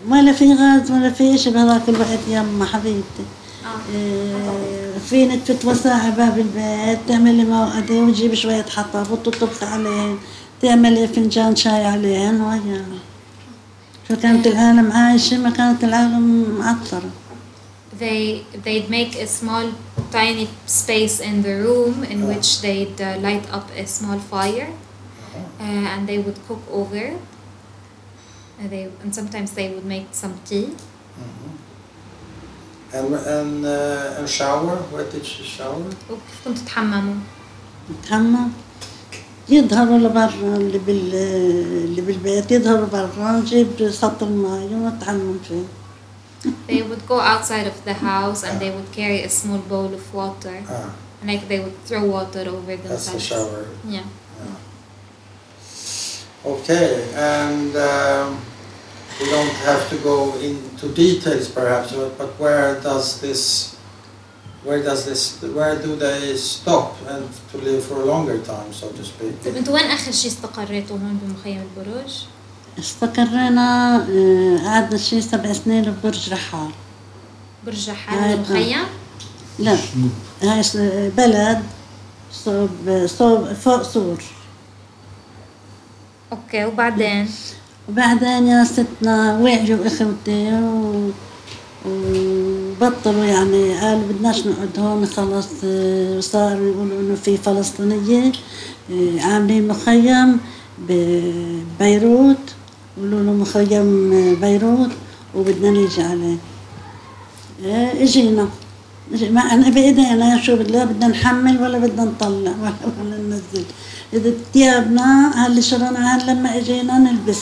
ولا 0.09 0.33
في 0.33 0.55
غاز 0.55 0.91
ولا 0.91 1.11
في 1.11 1.39
شيء 1.39 1.53
بهذاك 1.53 1.89
الوقت 1.89 2.19
يما 2.29 2.65
حبيبتي 2.65 3.25
آه. 3.65 4.99
في 5.11 5.27
نتفة 5.27 5.69
وساعة 5.69 6.17
باب 6.17 6.39
البيت 6.39 6.99
تعملي 7.09 7.45
موقدة 7.45 7.95
وتجيب 7.95 8.35
شوية 8.35 8.63
حطب 8.63 9.11
وتطبخ 9.11 9.63
عليهن 9.63 10.19
تعملي 10.63 11.09
فنجان 11.09 11.57
شاي 11.57 11.85
عليهن 11.85 12.41
وهي 12.41 12.83
شو 14.08 14.16
كانت 14.16 14.48
العالم 14.48 14.92
عايشة 14.92 15.38
ما 15.38 15.50
كانت 15.50 15.84
العالم 15.84 16.56
معطرة 16.60 17.10
They 18.00 18.42
they'd 18.66 18.90
make 18.90 19.14
a 19.16 19.28
small 19.28 19.66
tiny 20.12 20.48
space 20.66 21.20
in 21.30 21.36
the 21.48 21.54
room 21.66 21.96
in 22.14 22.20
Ah. 22.24 22.30
which 22.32 22.50
they'd 22.66 23.00
uh, 23.02 23.10
light 23.28 23.46
up 23.58 23.66
a 23.84 23.86
small 23.98 24.20
fire 24.34 24.70
uh, 25.60 25.94
and 25.94 26.02
they 26.10 26.18
would 26.26 26.40
cook 26.48 26.64
over. 26.82 27.06
And 28.60 28.68
they 28.74 28.84
and 29.04 29.10
sometimes 29.20 29.50
they 29.60 29.68
would 29.74 29.86
make 29.96 30.08
some 30.22 30.34
tea. 30.50 30.68
And, 32.98 33.14
and, 33.38 33.66
uh, 33.66 34.18
and 34.18 34.28
shower? 34.38 34.76
Where 34.92 35.06
did 35.14 35.26
she 35.26 35.44
shower? 35.44 35.86
وكيف 36.10 36.38
كنتوا 36.46 36.64
تحمموا؟ 36.66 37.16
نتحمم 37.92 38.50
يظهروا 39.50 39.98
لبرا 39.98 40.56
اللي 40.56 40.78
بال 40.78 41.16
اللي 41.86 42.02
بالبيت 42.02 42.52
يظهروا 42.52 42.86
برا 42.94 43.32
نجيب 43.32 43.90
سطل 43.92 44.30
ماي 44.30 44.66
ونتحمم 44.76 45.40
فيه 45.48 45.64
They 46.70 46.82
would 46.90 47.04
go 47.08 47.20
outside 47.34 47.68
of 47.74 47.78
the 47.90 47.94
house 48.12 48.42
and 48.48 48.54
they 48.64 48.72
would 48.76 48.92
carry 49.00 49.20
a 49.24 49.30
small 49.30 49.62
bowl 49.72 49.92
of 50.00 50.06
water 50.22 50.56
Ah, 50.70 50.90
and 51.22 51.28
like 51.32 51.44
they 51.52 51.60
would 51.64 51.78
throw 51.88 52.04
water 52.18 52.44
over 52.56 52.74
that's 52.78 52.88
themselves. 52.88 53.14
the 53.14 53.20
shower. 53.30 53.64
Yeah. 53.96 54.08
Okay, 56.54 56.90
and 57.16 57.76
um, 57.76 58.28
we 59.20 59.26
don't 59.36 59.56
have 59.70 59.88
to 59.92 59.98
go 60.12 60.18
into 60.40 60.86
details 61.06 61.48
perhaps, 61.50 61.92
but, 61.94 62.18
but 62.18 62.32
where 62.40 62.80
does 62.82 63.22
this, 63.22 63.42
where 64.67 64.83
does 64.83 65.07
this, 65.07 65.23
where 65.59 65.77
do 65.87 65.95
they 65.95 66.37
stop 66.37 66.97
and 67.09 67.25
to 67.53 67.57
live 67.59 67.85
for 67.85 68.03
a 68.03 68.05
longer 68.05 68.39
time, 68.43 68.73
so 68.73 68.89
to 68.89 69.05
speak? 69.05 69.35
طيب 69.45 69.57
أنتوا 69.57 69.75
وين 69.75 69.85
آخر 69.85 70.13
شيء 70.13 70.31
استقريتوا 70.31 70.97
هون 70.97 71.21
بمخيم 71.23 71.63
البروج؟ 71.63 72.13
استقرينا 72.79 73.97
آه، 73.97 74.59
قعدنا 74.65 74.99
شي 74.99 75.21
سبع 75.21 75.53
سنين 75.53 75.85
ببرج 75.91 76.33
رحال 76.33 76.71
برج 77.67 77.91
رحال 77.91 78.19
المخيم؟ 78.19 78.85
لا 79.59 79.79
هاي 80.43 81.11
بلد 81.17 81.63
صوب 82.33 83.07
صوب 83.07 83.53
فوق 83.53 83.83
سور 83.83 84.23
okay 86.33 86.65
وبعدين 86.65 87.29
وبعدين 87.89 88.47
يا 88.47 88.65
ستنا 88.65 89.39
وعيوا 89.39 89.87
أخوتي 89.87 90.53
و... 90.53 91.11
وبطلوا 92.81 93.25
يعني 93.25 93.75
قالوا 93.81 94.03
بدناش 94.13 94.47
نقعد 94.47 94.79
هون 94.79 95.07
خلص 95.07 95.49
آه، 95.65 96.21
صاروا 96.21 96.67
يقولوا 96.67 97.01
إنه 97.01 97.15
في 97.15 97.37
فلسطينية 97.37 98.33
آه، 98.91 99.21
عاملين 99.21 99.69
مخيم 99.69 100.41
ببيروت 100.79 102.37
قولوا 102.97 103.21
له 103.23 103.33
مخيم 103.33 104.13
آه، 104.13 104.35
بيروت 104.35 104.91
وبدنا 105.35 105.71
نيجي 105.71 106.03
عليه. 106.03 106.37
إجينا. 108.03 108.49
ما 109.31 109.41
إحنا 109.41 109.69
بايدينا 109.71 110.43
شو 110.43 110.57
بدنا 110.57 110.85
بدنا 110.85 111.07
نحمل 111.07 111.63
ولا 111.63 111.79
بدنا 111.79 112.05
نطلع 112.05 112.53
ولا, 113.01 113.17
ننزل. 113.17 113.65
إذا 114.13 114.33
ثيابنا 114.55 115.33
هاللي 115.45 115.63
شريناها 115.63 116.35
لما 116.35 116.59
إجينا 116.59 116.99
نلبس 116.99 117.39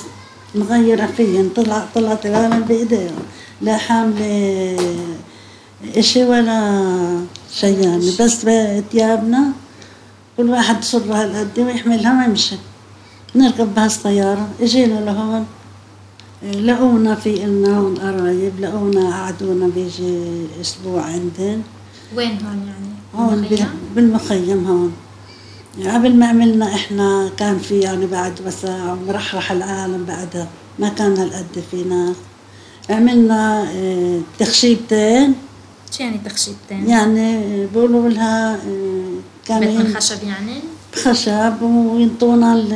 نغير 0.54 1.06
فيهن 1.06 1.48
طلع 1.56 1.86
طلعت 1.94 2.26
العالم 2.26 2.60
بإيديهم. 2.60 3.22
لا 3.62 3.76
حامله 3.76 4.76
إشي 5.96 6.24
ولا 6.24 7.20
شيء 7.54 7.78
يعني 7.80 8.10
بس 8.20 8.36
ثيابنا 8.92 9.52
كل 10.36 10.50
واحد 10.50 10.80
بصرها 10.80 11.24
هالقد 11.24 11.58
ويحملها 11.58 12.22
ويمشي 12.26 12.56
نركب 13.34 13.74
بهالسيارة 13.74 14.48
إجينا 14.60 15.00
لهون. 15.00 15.46
لقونا 16.44 17.14
في 17.14 17.44
إلنا 17.44 17.78
هون 17.78 17.94
قرايب 17.96 18.60
لقونا 18.60 19.10
قعدونا 19.10 19.66
بيجي 19.74 20.18
أسبوع 20.60 21.02
عندن 21.02 21.62
وين 22.16 22.38
هون 22.46 22.66
يعني؟ 22.68 22.94
هون 23.14 23.40
بال- 23.40 23.46
المخيم؟ 23.52 23.68
بالمخيم 23.94 24.66
هون. 24.66 24.92
قبل 25.94 26.16
ما 26.16 26.26
عملنا 26.26 26.74
إحنا 26.74 27.30
كان 27.36 27.58
في 27.58 27.80
يعني 27.80 28.06
بعد 28.06 28.40
وساعة 28.46 28.98
مرحرح 29.08 29.52
العالم 29.52 30.04
بعدها. 30.04 30.48
ما 30.78 30.88
كان 30.88 31.16
هالقد 31.16 31.64
في 31.70 31.84
ناس 31.84 32.16
عملنا 32.90 33.70
آه، 33.70 34.20
تخشيبتين 34.38 35.34
شو 35.96 36.02
يعني 36.02 36.18
تخشيبتين؟ 36.24 36.88
يعني 36.88 37.66
بيقولوا 37.66 38.08
لها 38.08 38.54
آه، 38.54 39.58
بيت 39.60 39.68
من 39.80 39.94
خشب 39.96 40.24
يعني؟ 40.24 40.60
خشب 40.94 41.62
وينطونا 41.62 42.52
ال- 42.52 42.72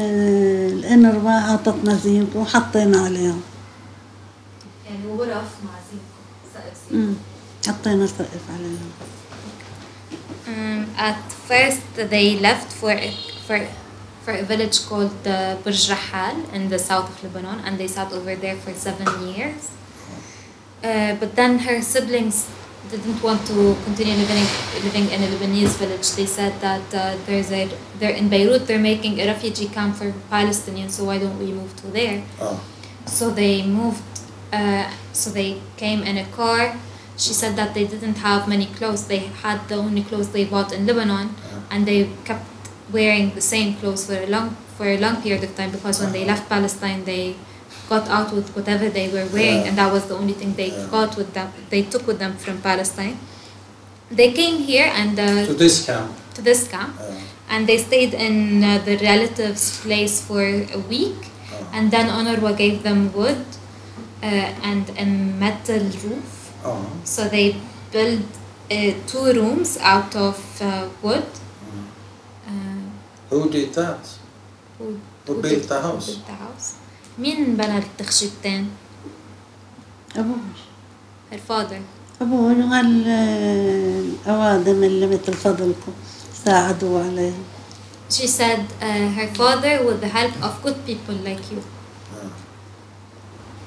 الانروا 0.79 1.31
أعطتنا 1.31 1.95
زينك 1.95 2.37
وحطينا 2.37 2.99
عليها 2.99 3.37
يعني 4.91 5.13
غرف 5.19 5.51
مع 5.65 5.71
زينكم 5.91 6.55
سقف 6.55 6.93
أمم، 6.95 7.15
حطينا 7.69 8.07
سقف 8.07 8.45
عليها 8.55 8.89
Um, 10.49 10.87
at 10.97 11.23
first, 11.51 11.85
they 12.15 12.29
left 12.49 12.71
for 12.81 12.91
a, 13.09 13.11
for 13.47 13.59
for 14.25 14.33
a 14.43 14.45
village 14.53 14.79
called 14.89 15.19
uh, 15.27 15.57
Burj 15.65 15.83
Rahal 15.93 16.37
in 16.57 16.63
the 16.73 16.79
south 16.89 17.07
of 17.13 17.17
Lebanon, 17.25 17.59
and 17.67 17.73
they 17.81 17.89
sat 17.97 18.11
over 18.19 18.35
there 18.45 18.57
for 18.65 18.73
seven 18.87 19.07
years. 19.33 19.63
Uh, 20.83 21.15
but 21.17 21.35
then 21.35 21.59
her 21.61 21.83
siblings 21.83 22.49
didn't 22.91 23.23
want 23.23 23.45
to 23.47 23.77
continue 23.85 24.15
living 24.15 24.47
living 24.85 25.07
in 25.11 25.23
a 25.23 25.27
Lebanese 25.27 25.77
village. 25.77 26.13
They 26.13 26.27
said 26.27 26.61
that 26.61 26.95
uh, 26.95 27.17
there's 27.27 27.51
a 27.51 27.69
they're 27.99 28.15
in 28.15 28.29
Beirut. 28.29 28.67
They're 28.67 28.79
making 28.79 29.21
a 29.21 29.27
refugee 29.27 29.69
camp 29.69 29.97
for 29.97 30.13
Palestinians, 30.31 30.93
so 30.93 31.05
why 31.05 31.19
don't 31.19 31.39
we 31.39 31.53
move 31.53 31.75
to 31.83 31.89
there? 31.89 32.23
Oh. 32.41 32.63
So 33.07 33.31
they 33.31 33.67
moved. 33.67 34.03
Uh, 34.53 34.91
so 35.13 35.31
they 35.31 35.61
came 35.77 36.03
in 36.03 36.17
a 36.17 36.25
car. 36.27 36.75
She 37.17 37.35
said 37.35 37.57
that 37.57 37.75
they 37.75 37.85
didn't 37.85 38.19
have 38.19 38.49
many 38.49 38.67
clothes. 38.67 39.09
They 39.09 39.19
had 39.43 39.69
the 39.69 39.75
only 39.75 40.03
clothes 40.03 40.31
they 40.31 40.45
bought 40.45 40.73
in 40.73 40.87
Lebanon, 40.87 41.35
and 41.71 41.85
they 41.85 42.09
kept 42.25 42.47
wearing 42.93 43.35
the 43.35 43.41
same 43.41 43.75
clothes 43.77 44.07
for 44.07 44.15
a 44.15 44.27
long 44.27 44.57
for 44.77 44.87
a 44.87 44.97
long 44.97 45.21
period 45.21 45.43
of 45.43 45.57
time 45.57 45.73
because 45.73 46.01
when 46.01 46.13
they 46.13 46.25
left 46.25 46.49
Palestine, 46.49 47.05
they 47.05 47.35
got 47.89 48.09
out 48.09 48.33
with 48.33 48.49
whatever 48.57 48.89
they 48.89 49.09
were 49.09 49.27
wearing, 49.33 49.61
Yeah. 49.63 49.69
and 49.69 49.79
that 49.79 49.93
was 49.93 50.05
the 50.11 50.15
only 50.15 50.35
thing 50.35 50.55
they 50.57 50.71
Yeah. 50.71 50.87
got 50.91 51.17
with 51.17 51.33
them. 51.35 51.49
They 51.71 51.83
took 51.83 52.07
with 52.07 52.19
them 52.19 52.37
from 52.37 52.59
Palestine. 52.61 53.17
They 54.11 54.33
came 54.33 54.59
here 54.59 54.91
and 55.01 55.19
uh, 55.19 55.47
To 55.47 55.55
this 55.55 55.85
camp. 55.87 56.11
to 56.35 56.43
this 56.43 56.69
camp, 56.69 56.95
Uh, 57.01 57.13
and 57.53 57.67
they 57.69 57.79
stayed 57.79 58.13
in 58.15 58.63
uh, 58.65 58.79
the 58.85 58.97
relatives' 59.11 59.81
place 59.85 60.21
for 60.21 60.43
a 60.79 60.81
week, 60.89 61.21
Oh. 61.53 61.77
and 61.77 61.91
then 61.91 62.07
UNRWA 62.09 62.53
gave 62.57 62.83
them 62.83 63.11
wood 63.15 63.45
uh, 64.23 64.69
and 64.71 64.85
a 64.99 65.05
metal 65.45 65.85
roof. 66.05 66.29
oh. 66.65 66.85
So 67.05 67.29
they 67.29 67.57
built 67.93 68.25
uh, 68.71 68.93
two 69.07 69.25
rooms 69.41 69.79
out 69.81 70.15
of 70.17 70.37
uh, 70.61 70.89
wood. 71.03 71.25
Uh, 72.47 72.53
Who 73.31 73.49
did 73.51 73.73
that? 73.75 74.01
who, 74.79 74.85
Who 74.85 75.35
who 75.35 75.43
built 75.43 75.63
the 75.69 75.81
built 75.81 76.27
the 76.27 76.33
house? 76.33 76.75
مين 77.19 77.57
بنى 77.57 77.83
father. 81.49 81.83
أبوي 82.21 82.63
وقال 82.65 83.05
آه، 83.07 84.01
الاوادم 84.01 84.85
اللي 84.85 85.07
مثل 85.07 85.33
فضلكم 85.33 85.93
ساعدوا 86.45 87.05
عليها 87.05 87.35
She 88.11 88.27
said 88.27 88.61
uh, 88.81 89.09
her 89.19 89.29
father 89.35 89.85
with 89.87 90.01
the 90.01 90.09
help 90.09 90.33
of 90.43 90.63
good 90.63 90.79
people 90.87 91.15
like 91.29 91.45
you, 91.53 91.63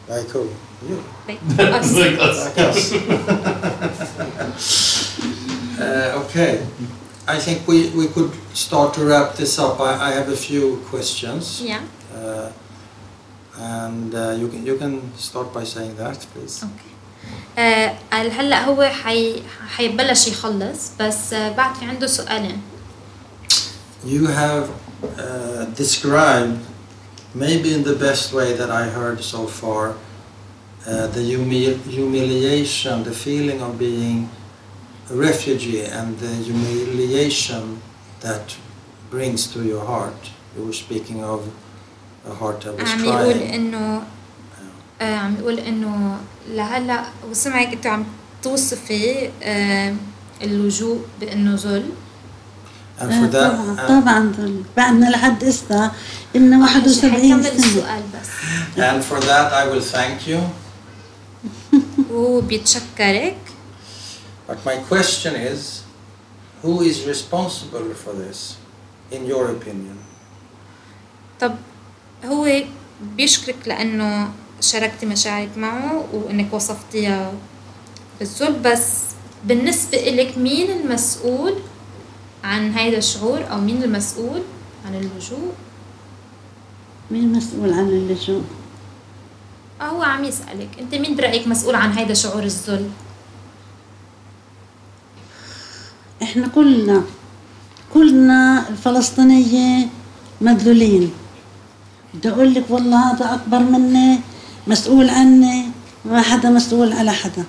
Like 0.09 0.29
who? 0.33 0.49
You. 0.89 0.97
like 1.27 1.39
us. 1.77 1.93
like 2.03 2.19
us. 2.19 2.37
Like 2.45 2.59
us. 4.47 5.19
uh, 5.79 6.21
okay. 6.21 6.53
I 7.27 7.37
think 7.37 7.67
we, 7.67 7.77
we 7.91 8.07
could 8.07 8.31
start 8.53 8.93
to 8.95 9.05
wrap 9.05 9.35
this 9.35 9.59
up. 9.59 9.79
I, 9.79 9.91
I 10.07 10.11
have 10.19 10.27
a 10.27 10.35
few 10.35 10.77
questions. 10.89 11.61
Yeah. 11.61 11.83
Uh, 12.13 12.49
and 13.58 14.14
uh, 14.14 14.30
you, 14.40 14.48
can, 14.48 14.66
you 14.66 14.76
can 14.76 15.16
start 15.16 15.52
by 15.54 15.64
saying 15.64 15.96
that, 15.96 16.18
please. 16.34 16.62
اوكي 16.62 16.92
آه 17.58 17.96
هلا 18.12 18.64
هو 18.64 18.82
حي 18.82 19.42
حيبلش 19.68 20.28
يخلص 20.28 20.90
بس 21.00 21.32
آه 21.32 21.48
بعد 21.52 21.74
في 21.74 21.84
عنده 21.84 22.06
سؤالين 22.06 22.60
You 24.04 24.26
have 24.26 24.68
uh, 25.18 25.64
described, 25.82 26.60
maybe 27.34 27.72
in 27.74 27.82
the 27.82 27.96
best 28.06 28.32
way 28.32 28.52
that 28.60 28.70
I 28.70 28.84
heard 28.98 29.20
so 29.34 29.46
far, 29.46 29.84
uh, 30.86 31.06
the 31.16 31.22
humi- 31.32 31.78
humiliation, 31.98 33.02
the 33.02 33.16
feeling 33.26 33.60
of 33.66 33.72
being 33.78 34.28
a 35.10 35.14
refugee, 35.28 35.82
and 35.98 36.08
the 36.24 36.32
humiliation 36.48 37.64
that 38.20 38.46
brings 39.10 39.40
to 39.54 39.58
your 39.64 39.84
heart. 39.92 40.22
You 40.56 40.62
were 40.66 40.72
speaking 40.86 41.18
of 41.24 41.40
عم 42.86 43.04
يقول 43.04 43.34
crying. 43.34 43.54
انه 43.54 44.02
آه 45.00 45.16
عم 45.16 45.36
يقول 45.40 45.58
انه 45.58 46.16
لهلا 46.50 47.04
وسمعك 47.30 47.72
انت 47.72 47.86
عم 47.86 48.04
توصفي 48.42 49.30
آه 49.42 49.94
اللجوء 50.42 51.00
بانه 51.20 51.54
ذل 51.54 51.90
And 52.98 53.02
آه، 53.02 53.26
for 53.26 53.30
that, 53.32 53.36
طبعا 53.36 53.76
and, 53.76 53.88
طبعا 53.88 54.32
ذل. 54.38 54.62
بعدنا 54.76 55.06
لحد 55.10 55.44
استا 55.44 55.92
إنه 56.36 56.66
71 56.66 57.10
حيكمل 57.20 57.44
سنة 57.44 57.52
السؤال 57.66 58.02
بس 58.20 58.28
and 58.76 59.02
for 59.04 59.20
that 59.24 59.52
I 59.52 59.64
will 59.72 59.94
thank 59.96 60.28
you. 60.30 60.38
وهو 62.10 62.40
بيتشكرك 62.40 63.36
But 64.48 64.58
my 64.64 64.76
question 64.92 65.34
is, 65.34 65.82
who 66.62 66.80
is 66.90 66.96
responsible 67.14 67.86
for 68.04 68.12
this, 68.22 68.54
in 69.12 69.26
your 69.26 69.50
opinion? 69.50 69.96
طب 71.40 71.54
هو 72.25 72.61
بيشكرك 73.17 73.67
لأنه 73.67 74.29
شاركتي 74.61 75.05
مشاعرك 75.05 75.57
معه 75.57 76.05
وإنك 76.13 76.53
وصفتيها 76.53 77.33
بالذل 78.19 78.53
بس 78.59 78.87
بالنسبة 79.45 79.97
إلك 79.97 80.37
مين 80.37 80.71
المسؤول 80.71 81.53
عن 82.43 82.71
هيدا 82.73 82.97
الشعور 82.97 83.51
أو 83.51 83.61
مين 83.61 83.83
المسؤول 83.83 84.41
عن 84.85 84.95
اللجوء؟ 84.95 85.51
مين 87.11 87.31
مسؤول 87.33 87.73
عن 87.73 87.87
اللجوء؟ 87.89 88.43
آه 89.81 89.83
هو 89.83 90.03
عم 90.03 90.23
يسألك 90.23 90.69
أنت 90.79 90.95
مين 90.95 91.15
برأيك 91.15 91.47
مسؤول 91.47 91.75
عن 91.75 91.91
هيدا 91.93 92.13
شعور 92.13 92.43
الذل؟ 92.43 92.89
إحنا 96.23 96.47
كلنا 96.47 97.03
كلنا 97.93 98.69
الفلسطينية 98.69 99.87
مذلولين 100.41 101.11
بدي 102.13 102.29
أقول 102.29 102.53
لك 102.53 102.63
والله 102.69 103.11
هذا 103.13 103.33
أكبر 103.33 103.59
مني 103.59 104.19
مسؤول 104.67 105.09
عني 105.09 105.65
ما 106.05 106.21
حدا 106.21 106.49
مسؤول 106.49 106.93
على 106.93 107.11
حدا. 107.11 107.43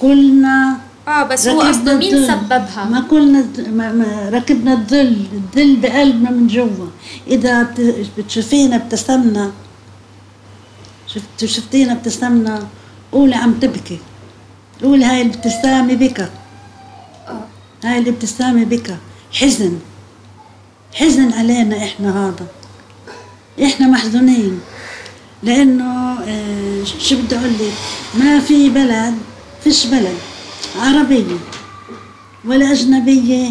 كلنا 0.00 0.76
آه 1.08 1.22
بس 1.22 1.48
هو 1.48 1.60
قصده 1.60 1.94
مين. 1.96 2.26
سببها؟ 2.26 2.84
ما 2.90 3.00
كلنا 3.10 3.44
ما 3.72 3.92
ما 3.92 4.28
ركبنا 4.32 4.72
الذل 4.72 5.26
الذل 5.32 5.76
بقلبنا 5.76 6.30
من 6.30 6.46
جوا. 6.46 6.86
إذا 7.26 7.62
بت- 7.62 8.06
بتشوفينا 8.18 8.76
ابتسمنا 8.76 9.52
شفت 11.06 11.44
شفتينا 11.44 11.92
ابتسمنا 11.92 12.66
قولي 13.12 13.34
عم 13.34 13.52
تبكي. 13.54 13.98
قولي 14.82 15.04
هاي 15.04 15.22
الابتسامة 15.22 15.94
بكى 15.94 16.28
آه. 17.28 17.44
هاي 17.84 17.98
الابتسامة 17.98 18.64
بكى 18.64 18.96
حزن. 19.32 19.78
حزن 20.94 21.32
علينا 21.32 21.76
إحنا 21.84 22.08
هذا. 22.28 22.46
إحنا 23.64 23.86
محزونين. 23.88 24.60
لأنه 25.42 26.18
آه، 26.20 26.84
شو 26.98 27.16
بدي 27.16 27.36
أقول 27.36 27.52
لك؟ 27.52 27.72
ما 28.14 28.40
في 28.40 28.68
بلد 28.70 29.14
فيش 29.64 29.86
بلد 29.86 30.16
عربية 30.78 31.36
ولا 32.44 32.72
أجنبية 32.72 33.50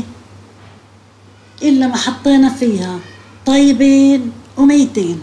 إلا 1.61 1.87
ما 1.87 1.95
حطينا 1.97 2.49
فيها 2.49 2.99
طيبين 3.45 4.31
وميتين. 4.57 5.21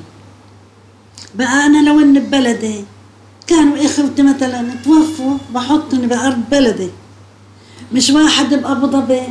بقى 1.35 1.67
أنا 1.67 1.89
لو 1.89 2.01
إني 2.01 2.21
ببلدي 2.21 2.85
كانوا 3.47 3.85
إخوتي 3.87 4.23
مثلا 4.23 4.75
توفوا 4.85 5.39
بحطني 5.55 6.07
بأرض 6.07 6.41
بلدي. 6.51 6.89
مش 7.93 8.11
واحد 8.11 8.55
بأبو 8.55 8.87
ظبي 8.87 9.23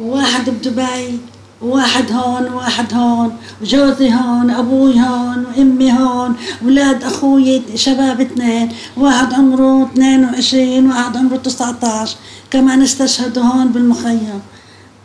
وواحد 0.00 0.50
بدبي 0.50 1.18
وواحد 1.64 2.12
هون 2.12 2.52
وواحد 2.52 2.94
هون 2.94 3.36
وجوزي 3.62 4.12
هون 4.12 4.50
أبوي 4.50 5.00
هون 5.00 5.44
وأمي 5.46 5.92
هون 5.92 6.34
ولاد 6.64 7.02
أخوي 7.04 7.62
شباب 7.74 8.20
اثنين 8.20 8.68
واحد 8.96 9.34
عمره 9.34 9.82
22 9.82 10.86
وواحد 10.86 11.16
عمره 11.16 11.36
19 11.36 12.16
كمان 12.50 12.82
استشهدوا 12.82 13.42
هون 13.42 13.68
بالمخيم. 13.68 14.40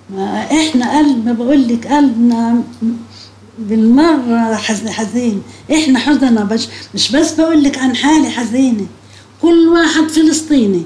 ما 0.09 0.45
إحنا 0.51 0.97
قلب 0.97 1.25
ما 1.25 1.33
بقول 1.33 1.67
لك 1.67 1.87
قلبنا 1.87 2.63
بالمرة 3.59 4.55
حزن 4.55 4.89
حزين. 4.89 5.41
إحنا 5.73 5.99
حزنة 5.99 6.43
بس 6.43 6.67
مش 6.93 7.11
بس 7.11 7.33
بقول 7.33 7.63
لك 7.63 7.77
عن 7.77 7.95
حالي 7.95 8.29
حزينة. 8.29 8.85
كل 9.41 9.67
واحد 9.67 10.07
فلسطيني. 10.09 10.83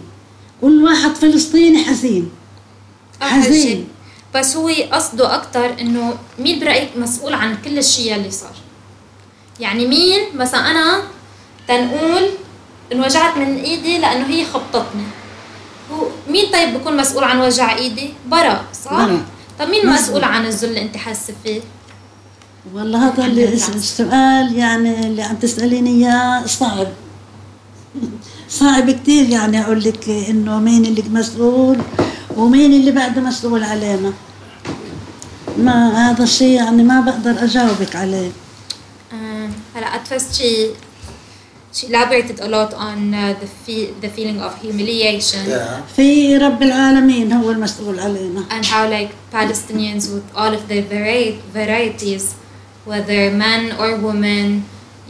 كل 0.61 0.83
واحد 0.83 1.15
فلسطيني 1.15 1.77
حزين. 1.83 2.29
حزين. 3.19 3.85
بس 4.35 4.55
هو 4.55 4.69
قصده 4.91 5.35
أكتر 5.35 5.79
إنه 5.81 6.13
مين 6.39 6.59
برأيك 6.59 6.89
مسؤول 6.97 7.33
عن 7.33 7.57
كل 7.65 7.77
الشيء 7.77 8.15
اللي 8.15 8.31
صار؟ 8.31 8.55
يعني 9.59 9.87
مين 9.87 10.19
مثلا 10.35 10.71
أنا 10.71 11.01
تنقول 11.67 12.29
انوجعت 12.91 13.37
من 13.37 13.57
إيدي 13.57 13.97
لأنه 13.97 14.25
هي 14.27 14.45
خبطتني 14.45 15.03
هو 15.91 16.07
مين 16.29 16.45
طيب 16.53 16.73
بيكون 16.73 16.97
مسؤول 16.97 17.23
عن 17.23 17.39
وجع 17.39 17.75
إيدي؟ 17.75 18.13
برا 18.27 18.61
صح؟ 18.85 18.91
برا. 18.91 19.25
طب 19.59 19.67
مين 19.67 19.85
مزبوط. 19.85 19.99
مسؤول 19.99 20.23
عن 20.23 20.45
الذل 20.45 20.69
اللي 20.69 20.81
أنت 20.81 20.97
حاسة 20.97 21.33
فيه؟ 21.43 21.61
والله 22.73 23.09
هذا 23.09 23.25
السؤال 23.75 24.55
يعني 24.55 25.07
اللي 25.07 25.21
عم 25.21 25.35
تسأليني 25.35 25.89
إياه 25.89 26.45
صعب 26.45 26.87
صعب 28.59 28.91
كتير 28.91 29.29
يعني 29.29 29.61
أقول 29.61 29.83
لك 29.83 30.09
إنه 30.09 30.59
مين 30.59 30.85
اللي 30.85 31.03
مسؤول 31.09 31.77
ومين 32.37 32.73
اللي 32.73 32.91
بعده 32.91 33.21
مسؤول 33.21 33.63
علينا 33.63 34.13
ما 35.57 36.09
هذا 36.11 36.23
الشيء 36.23 36.47
يعني 36.55 36.83
ما 36.83 37.01
بقدر 37.01 37.43
أجاوبك 37.43 37.95
عليه 37.95 38.31
Um, 39.11 39.15
هلا 39.75 39.87
at 39.93 40.07
first 40.07 40.33
she 40.41 40.73
she 41.77 41.87
elaborated 41.87 42.39
a 42.39 42.47
lot 42.55 42.71
on 42.73 43.13
uh, 43.13 43.33
the 43.41 43.47
fe- 43.65 43.93
the 44.01 44.09
feeling 44.09 44.39
of 44.41 44.51
humiliation. 44.61 45.45
في 45.95 46.37
رب 46.37 46.61
العالمين 46.63 47.33
هو 47.33 47.51
المسؤول 47.51 47.99
علينا 47.99 48.43
and 48.49 48.65
how 48.65 48.87
like 48.89 49.11
Palestinians 49.35 50.03
with 50.09 50.27
all 50.35 50.53
of 50.53 50.67
their 50.69 50.81
vari- 50.93 51.37
varieties, 51.53 52.23
whether 52.85 53.31
men 53.31 53.71
or 53.79 53.89
women, 54.07 54.63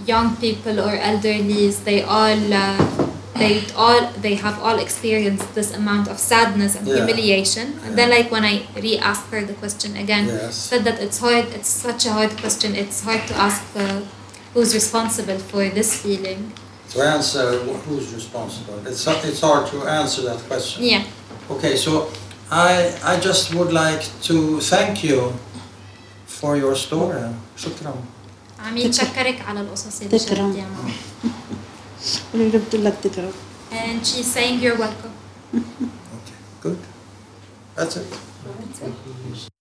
young 0.07 0.35
people 0.41 0.79
or 0.79 0.93
elderlies, 1.09 1.75
they 1.85 2.01
all 2.03 2.53
uh, 2.53 3.02
they 3.42 3.54
all 3.82 4.00
they 4.24 4.34
have 4.44 4.56
all 4.66 4.78
experienced 4.86 5.48
this 5.58 5.70
amount 5.80 6.04
of 6.12 6.16
sadness 6.32 6.72
and 6.78 6.84
Yeah. 6.86 6.96
humiliation. 6.98 7.66
And 7.84 7.92
then 7.98 8.08
like 8.16 8.28
when 8.34 8.44
I 8.52 8.54
re-asked 8.86 9.26
her 9.32 9.40
the 9.50 9.56
question 9.62 9.90
again, 10.04 10.24
Yes. 10.26 10.54
said 10.70 10.82
that 10.88 10.96
it's 11.04 11.18
hard. 11.26 11.46
It's 11.56 11.72
such 11.88 12.02
a 12.10 12.12
hard 12.18 12.32
question. 12.42 12.68
It's 12.82 12.98
hard 13.08 13.22
to 13.30 13.34
ask 13.46 13.60
uh, 13.76 14.00
who's 14.54 14.70
responsible 14.80 15.38
for 15.50 15.62
this 15.78 15.90
feeling. 16.02 16.40
To 16.94 16.98
answer 17.16 17.46
wh- 17.66 17.80
who's 17.86 18.06
responsible, 18.20 18.76
it's, 18.90 19.02
it's 19.30 19.42
hard 19.48 19.64
to 19.72 19.78
answer 20.00 20.20
that 20.30 20.40
question. 20.50 20.78
Yeah. 20.94 21.04
Okay, 21.54 21.74
so 21.84 21.92
I, 22.50 22.72
I 23.12 23.14
just 23.28 23.44
would 23.56 23.72
like 23.84 24.02
to 24.28 24.36
thank 24.72 24.94
you 25.08 25.18
for 26.38 26.50
your 26.62 26.74
story. 26.86 27.22
شكرا. 27.56 27.94
عم 28.66 28.76
يتشكرك 28.76 29.38
على 29.48 29.60
القصص 29.60 30.00
اللي 30.02 30.18
تكرم. 30.18 30.36
شاركتيها 30.36 30.66
معه. 30.76 30.92
And 33.71 34.05
she's 34.05 34.27
saying 34.27 34.59
you're 34.59 34.77
welcome. 34.77 35.13
okay, 35.55 36.35
good. 36.61 36.79
That's 37.75 37.95
it. 37.97 38.07
That's 38.59 38.81
it. 38.81 39.52